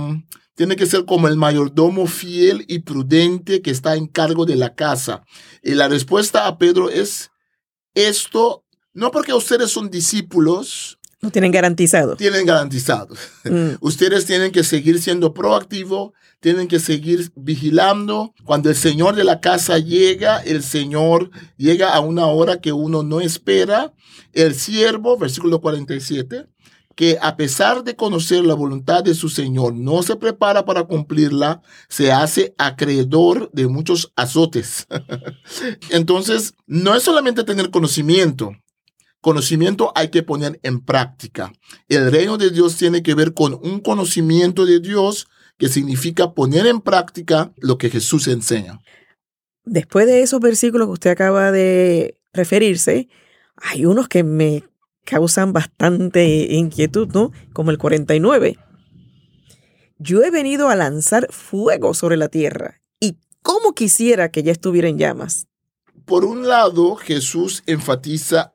tiene 0.59 0.75
que 0.75 0.87
ser 0.87 1.05
como 1.05 1.29
el 1.29 1.37
mayordomo 1.37 2.09
fiel 2.09 2.65
y 2.67 2.81
prudente 2.81 3.63
que 3.63 3.71
está 3.71 3.95
en 3.95 4.09
cargo 4.09 4.45
de 4.45 4.57
la 4.57 4.75
casa. 4.75 5.23
Y 5.63 5.75
la 5.75 5.87
respuesta 5.87 6.49
a 6.49 6.59
Pedro 6.59 6.91
es 6.91 7.31
esto, 7.95 8.65
no 8.93 9.13
porque 9.13 9.33
ustedes 9.33 9.71
son 9.71 9.89
discípulos. 9.89 10.99
No 11.21 11.31
tienen 11.31 11.53
garantizado. 11.53 12.17
Tienen 12.17 12.45
garantizado. 12.45 13.15
Mm. 13.45 13.77
ustedes 13.81 14.27
tienen 14.27 14.51
que 14.51 14.65
seguir 14.65 15.01
siendo 15.01 15.33
proactivos, 15.33 16.11
tienen 16.41 16.67
que 16.67 16.81
seguir 16.81 17.31
vigilando. 17.37 18.35
Cuando 18.45 18.69
el 18.69 18.75
Señor 18.75 19.15
de 19.15 19.23
la 19.23 19.41
casa 19.41 19.79
llega, 19.79 20.39
el 20.39 20.65
Señor 20.65 21.31
llega 21.57 21.95
a 21.95 22.01
una 22.01 22.27
hora 22.27 22.61
que 22.61 22.73
uno 22.73 23.05
no 23.05 23.21
espera. 23.21 23.95
El 24.33 24.57
siervo, 24.57 25.17
versículo 25.17 25.61
47, 25.61 26.49
que 26.99 27.17
a 27.23 27.37
pesar 27.37 27.85
de 27.85 27.95
conocer 27.95 28.45
la 28.45 28.55
voluntad 28.55 29.05
de 29.05 29.15
su 29.15 29.29
Señor, 29.29 29.73
no 29.73 30.03
se 30.03 30.17
prepara 30.17 30.65
para 30.65 30.83
cumplirla, 30.83 31.63
se 31.89 32.11
hace 32.11 32.57
acreedor 32.59 33.53
de 33.53 33.69
muchos 33.69 34.13
azotes. 34.17 34.89
Entonces, 35.91 36.55
no 36.67 36.97
es 36.97 37.05
solamente 37.05 37.45
tener 37.45 37.71
conocimiento, 37.71 38.51
Conocimiento 39.21 39.93
hay 39.97 40.11
que 40.11 40.25
poner 40.25 40.59
en 40.63 40.81
práctica. 40.81 41.53
El 41.89 42.11
reino 42.11 42.37
de 42.37 42.51
Dios 42.51 42.77
tiene 42.77 43.03
que 43.03 43.15
ver 43.15 43.33
con 43.33 43.55
un 43.55 43.81
conocimiento 43.81 44.65
de 44.65 44.79
Dios 44.81 45.29
que 45.57 45.69
significa 45.69 46.35
poner 46.35 46.67
en 46.67 46.81
práctica 46.81 47.53
lo 47.59 47.79
que 47.79 47.91
Jesús 47.91 48.27
enseña. 48.27 48.81
Después 49.65 50.07
de 50.07 50.23
esos 50.23 50.41
versículos 50.41 50.89
que 50.89 50.93
usted 50.93 51.11
acaba 51.11 51.53
de 51.53 52.19
referirse, 52.33 53.09
hay 53.57 53.87
unos 53.87 54.09
que 54.09 54.23
me 54.23 54.68
causan 55.09 55.55
bastante 55.55 56.55
inquietud, 56.55 57.09
¿no? 57.15 57.33
Como 57.55 57.71
el 57.71 57.79
49. 57.79 58.59
Yo 59.99 60.23
he 60.23 60.31
venido 60.31 60.69
a 60.69 60.77
lanzar 60.77 61.33
fuego 61.33 61.95
sobre 61.95 62.19
la 62.19 62.29
tierra 62.29 62.83
y 63.01 63.17
cómo 63.43 63.73
quisiera 63.73 64.31
que 64.31 64.43
ya 64.43 64.53
estuviera 64.53 64.87
en 64.87 64.99
llamas. 64.99 65.47
Por 66.05 66.27
un 66.27 66.47
lado, 66.47 66.97
Jesús 66.97 67.63
enfatiza 67.67 68.53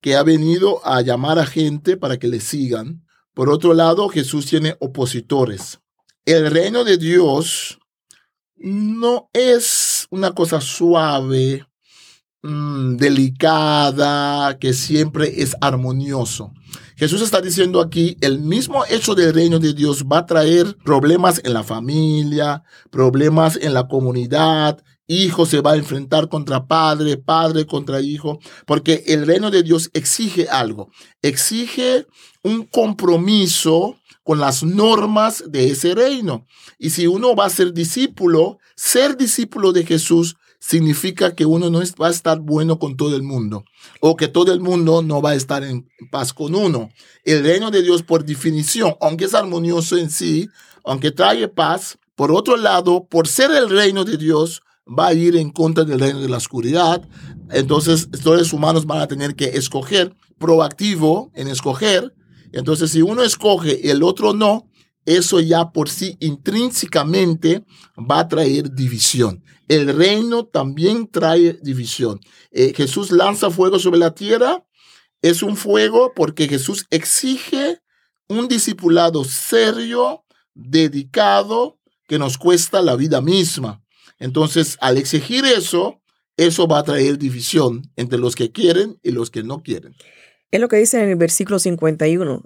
que 0.00 0.14
ha 0.14 0.22
venido 0.22 0.86
a 0.86 1.00
llamar 1.00 1.40
a 1.40 1.46
gente 1.46 1.96
para 1.96 2.16
que 2.16 2.28
le 2.28 2.38
sigan. 2.38 3.04
Por 3.34 3.50
otro 3.50 3.74
lado, 3.74 4.08
Jesús 4.08 4.46
tiene 4.46 4.76
opositores. 4.78 5.80
El 6.24 6.48
reino 6.48 6.84
de 6.84 6.96
Dios 6.96 7.80
no 8.54 9.30
es 9.32 10.06
una 10.10 10.32
cosa 10.32 10.60
suave, 10.60 11.66
mm, 12.46 12.96
delicada, 12.96 14.58
que 14.58 14.72
siempre 14.72 15.42
es 15.42 15.56
armonioso. 15.60 16.52
Jesús 16.96 17.20
está 17.20 17.40
diciendo 17.40 17.80
aquí, 17.80 18.16
el 18.20 18.40
mismo 18.40 18.84
hecho 18.88 19.14
del 19.14 19.34
reino 19.34 19.58
de 19.58 19.74
Dios 19.74 20.04
va 20.10 20.18
a 20.18 20.26
traer 20.26 20.76
problemas 20.84 21.42
en 21.44 21.52
la 21.52 21.62
familia, 21.62 22.62
problemas 22.90 23.58
en 23.60 23.74
la 23.74 23.86
comunidad, 23.86 24.82
hijo 25.06 25.46
se 25.46 25.60
va 25.60 25.72
a 25.72 25.76
enfrentar 25.76 26.28
contra 26.28 26.66
padre, 26.66 27.16
padre 27.16 27.66
contra 27.66 28.00
hijo, 28.00 28.38
porque 28.66 29.04
el 29.06 29.26
reino 29.26 29.50
de 29.50 29.62
Dios 29.62 29.90
exige 29.92 30.48
algo, 30.48 30.90
exige 31.22 32.06
un 32.42 32.64
compromiso 32.64 33.96
con 34.22 34.40
las 34.40 34.64
normas 34.64 35.44
de 35.46 35.70
ese 35.70 35.94
reino. 35.94 36.46
Y 36.78 36.90
si 36.90 37.06
uno 37.06 37.36
va 37.36 37.46
a 37.46 37.50
ser 37.50 37.72
discípulo, 37.72 38.58
ser 38.74 39.16
discípulo 39.16 39.72
de 39.72 39.84
Jesús 39.84 40.36
significa 40.66 41.36
que 41.36 41.46
uno 41.46 41.70
no 41.70 41.80
va 42.02 42.08
a 42.08 42.10
estar 42.10 42.40
bueno 42.40 42.80
con 42.80 42.96
todo 42.96 43.14
el 43.14 43.22
mundo 43.22 43.64
o 44.00 44.16
que 44.16 44.26
todo 44.26 44.52
el 44.52 44.58
mundo 44.58 45.00
no 45.00 45.22
va 45.22 45.30
a 45.30 45.34
estar 45.36 45.62
en 45.62 45.88
paz 46.10 46.32
con 46.32 46.56
uno. 46.56 46.88
El 47.22 47.44
reino 47.44 47.70
de 47.70 47.82
Dios, 47.82 48.02
por 48.02 48.24
definición, 48.24 48.96
aunque 49.00 49.26
es 49.26 49.34
armonioso 49.34 49.96
en 49.96 50.10
sí, 50.10 50.48
aunque 50.84 51.12
trae 51.12 51.46
paz, 51.46 51.98
por 52.16 52.32
otro 52.32 52.56
lado, 52.56 53.04
por 53.04 53.28
ser 53.28 53.52
el 53.52 53.70
reino 53.70 54.04
de 54.04 54.16
Dios, 54.16 54.62
va 54.86 55.08
a 55.08 55.14
ir 55.14 55.36
en 55.36 55.50
contra 55.50 55.84
del 55.84 56.00
reino 56.00 56.20
de 56.20 56.28
la 56.28 56.38
oscuridad. 56.38 57.08
Entonces, 57.50 58.08
los 58.10 58.22
seres 58.22 58.52
humanos 58.52 58.86
van 58.86 59.02
a 59.02 59.06
tener 59.06 59.36
que 59.36 59.44
escoger, 59.44 60.16
proactivo 60.36 61.30
en 61.34 61.46
escoger. 61.46 62.12
Entonces, 62.50 62.90
si 62.90 63.02
uno 63.02 63.22
escoge 63.22 63.78
y 63.80 63.90
el 63.90 64.02
otro 64.02 64.32
no, 64.32 64.66
eso 65.06 65.40
ya 65.40 65.70
por 65.70 65.88
sí 65.88 66.16
intrínsecamente 66.20 67.64
va 67.98 68.20
a 68.20 68.28
traer 68.28 68.74
división. 68.74 69.42
El 69.68 69.96
reino 69.96 70.46
también 70.46 71.08
trae 71.08 71.58
división. 71.62 72.20
Eh, 72.50 72.72
Jesús 72.76 73.10
lanza 73.10 73.50
fuego 73.50 73.78
sobre 73.78 73.98
la 73.98 74.14
tierra. 74.14 74.64
Es 75.22 75.42
un 75.42 75.56
fuego 75.56 76.12
porque 76.14 76.48
Jesús 76.48 76.86
exige 76.90 77.80
un 78.28 78.48
discipulado 78.48 79.24
serio, 79.24 80.24
dedicado, 80.54 81.78
que 82.08 82.18
nos 82.18 82.38
cuesta 82.38 82.82
la 82.82 82.96
vida 82.96 83.20
misma. 83.20 83.82
Entonces, 84.18 84.76
al 84.80 84.98
exigir 84.98 85.44
eso, 85.44 86.00
eso 86.36 86.66
va 86.66 86.80
a 86.80 86.84
traer 86.84 87.18
división 87.18 87.90
entre 87.96 88.18
los 88.18 88.34
que 88.34 88.52
quieren 88.52 88.98
y 89.02 89.10
los 89.10 89.30
que 89.30 89.42
no 89.42 89.62
quieren. 89.62 89.94
Es 90.50 90.60
lo 90.60 90.68
que 90.68 90.76
dice 90.76 91.02
en 91.02 91.08
el 91.08 91.16
versículo 91.16 91.58
51. 91.58 92.42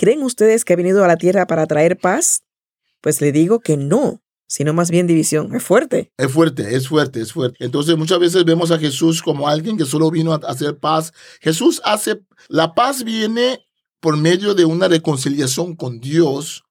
¿Creen 0.00 0.22
ustedes 0.22 0.64
que 0.64 0.72
ha 0.72 0.76
venido 0.76 1.04
a 1.04 1.08
la 1.08 1.18
tierra 1.18 1.46
para 1.46 1.66
traer 1.66 1.98
paz? 1.98 2.42
Pues 3.02 3.20
le 3.20 3.32
digo 3.32 3.60
que 3.60 3.76
no, 3.76 4.22
sino 4.46 4.72
más 4.72 4.90
bien 4.90 5.06
división. 5.06 5.54
Es 5.54 5.62
fuerte. 5.62 6.10
Es 6.16 6.32
fuerte, 6.32 6.74
es 6.74 6.88
fuerte, 6.88 7.20
es 7.20 7.34
fuerte. 7.34 7.62
Entonces 7.62 7.98
muchas 7.98 8.18
veces 8.18 8.46
vemos 8.46 8.70
a 8.70 8.78
Jesús 8.78 9.20
como 9.20 9.46
alguien 9.46 9.76
que 9.76 9.84
solo 9.84 10.10
vino 10.10 10.32
a 10.32 10.36
hacer 10.36 10.78
paz. 10.78 11.12
Jesús 11.42 11.82
hace, 11.84 12.22
la 12.48 12.72
paz 12.72 13.04
viene 13.04 13.66
por 14.00 14.16
medio 14.16 14.54
de 14.54 14.64
una 14.64 14.88
reconciliación 14.88 15.76
con 15.76 16.00
Dios, 16.00 16.64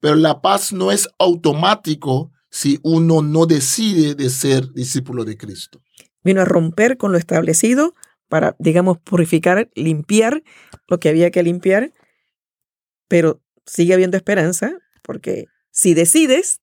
pero 0.00 0.16
la 0.16 0.42
paz 0.42 0.72
no 0.72 0.90
es 0.90 1.08
automático 1.20 2.32
si 2.50 2.80
uno 2.82 3.22
no 3.22 3.46
decide 3.46 4.16
de 4.16 4.28
ser 4.28 4.72
discípulo 4.72 5.24
de 5.24 5.36
Cristo. 5.36 5.80
Vino 6.24 6.40
a 6.40 6.46
romper 6.46 6.96
con 6.96 7.12
lo 7.12 7.18
establecido 7.18 7.94
para, 8.28 8.56
digamos, 8.58 8.98
purificar, 8.98 9.70
limpiar 9.76 10.42
lo 10.88 10.98
que 10.98 11.10
había 11.10 11.30
que 11.30 11.44
limpiar 11.44 11.92
pero 13.12 13.42
sigue 13.66 13.92
habiendo 13.92 14.16
esperanza 14.16 14.72
porque 15.02 15.44
si 15.70 15.92
decides, 15.92 16.62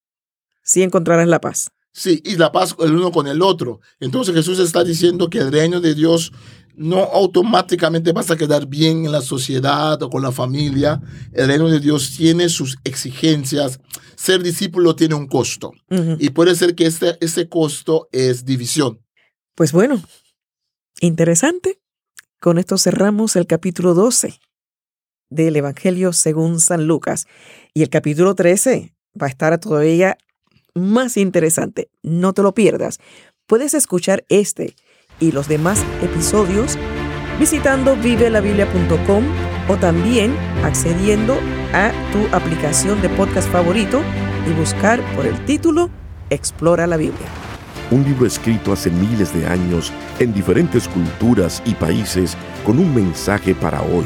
sí 0.63 0.81
encontrarás 0.81 1.27
la 1.27 1.39
paz. 1.39 1.69
Sí, 1.91 2.23
y 2.25 2.37
la 2.37 2.51
paz 2.51 2.75
el 2.79 2.95
uno 2.95 3.11
con 3.11 3.27
el 3.27 3.43
otro. 3.43 3.81
Entonces 3.99 4.33
Jesús 4.33 4.57
está 4.57 4.83
diciendo 4.83 5.29
que 5.29 5.37
el 5.37 5.51
reino 5.51 5.79
de 5.79 5.93
Dios 5.93 6.33
no 6.73 7.03
automáticamente 7.03 8.13
vas 8.13 8.31
a 8.31 8.35
quedar 8.35 8.65
bien 8.65 9.05
en 9.05 9.11
la 9.11 9.21
sociedad 9.21 10.01
o 10.01 10.09
con 10.09 10.23
la 10.23 10.31
familia. 10.31 10.99
El 11.33 11.49
reino 11.49 11.69
de 11.69 11.79
Dios 11.79 12.15
tiene 12.17 12.49
sus 12.49 12.79
exigencias. 12.83 13.79
Ser 14.15 14.41
discípulo 14.41 14.95
tiene 14.95 15.13
un 15.13 15.27
costo. 15.27 15.71
Y 16.17 16.31
puede 16.31 16.55
ser 16.55 16.73
que 16.73 16.87
este, 16.87 17.23
ese 17.23 17.47
costo 17.47 18.09
es 18.11 18.43
división. 18.43 19.05
Pues 19.53 19.71
bueno, 19.71 20.01
interesante. 20.99 21.79
Con 22.41 22.57
esto 22.57 22.79
cerramos 22.79 23.35
el 23.35 23.45
capítulo 23.45 23.93
12 23.93 24.39
del 25.29 25.55
Evangelio 25.55 26.13
según 26.13 26.59
San 26.59 26.87
Lucas. 26.87 27.27
Y 27.73 27.83
el 27.83 27.89
capítulo 27.89 28.35
13 28.35 28.93
va 29.19 29.27
a 29.27 29.29
estar 29.29 29.57
todavía 29.59 30.17
más 30.73 31.17
interesante. 31.17 31.89
No 32.03 32.33
te 32.33 32.41
lo 32.41 32.53
pierdas. 32.53 32.99
Puedes 33.45 33.73
escuchar 33.73 34.25
este 34.29 34.75
y 35.19 35.31
los 35.31 35.47
demás 35.47 35.83
episodios 36.01 36.77
visitando 37.39 37.95
vivelabiblia.com 37.95 39.23
o 39.69 39.77
también 39.77 40.35
accediendo 40.63 41.37
a 41.73 41.91
tu 42.11 42.35
aplicación 42.35 43.01
de 43.01 43.09
podcast 43.09 43.49
favorito 43.49 44.01
y 44.47 44.53
buscar 44.53 45.01
por 45.15 45.25
el 45.25 45.45
título 45.45 45.89
Explora 46.29 46.87
la 46.87 46.97
Biblia. 46.97 47.27
Un 47.91 48.03
libro 48.03 48.27
escrito 48.27 48.71
hace 48.71 48.91
miles 48.91 49.33
de 49.33 49.47
años 49.47 49.91
en 50.19 50.33
diferentes 50.33 50.87
culturas 50.87 51.61
y 51.65 51.73
países 51.73 52.37
con 52.65 52.77
un 52.77 52.93
mensaje 52.93 53.55
para 53.55 53.81
hoy 53.81 54.05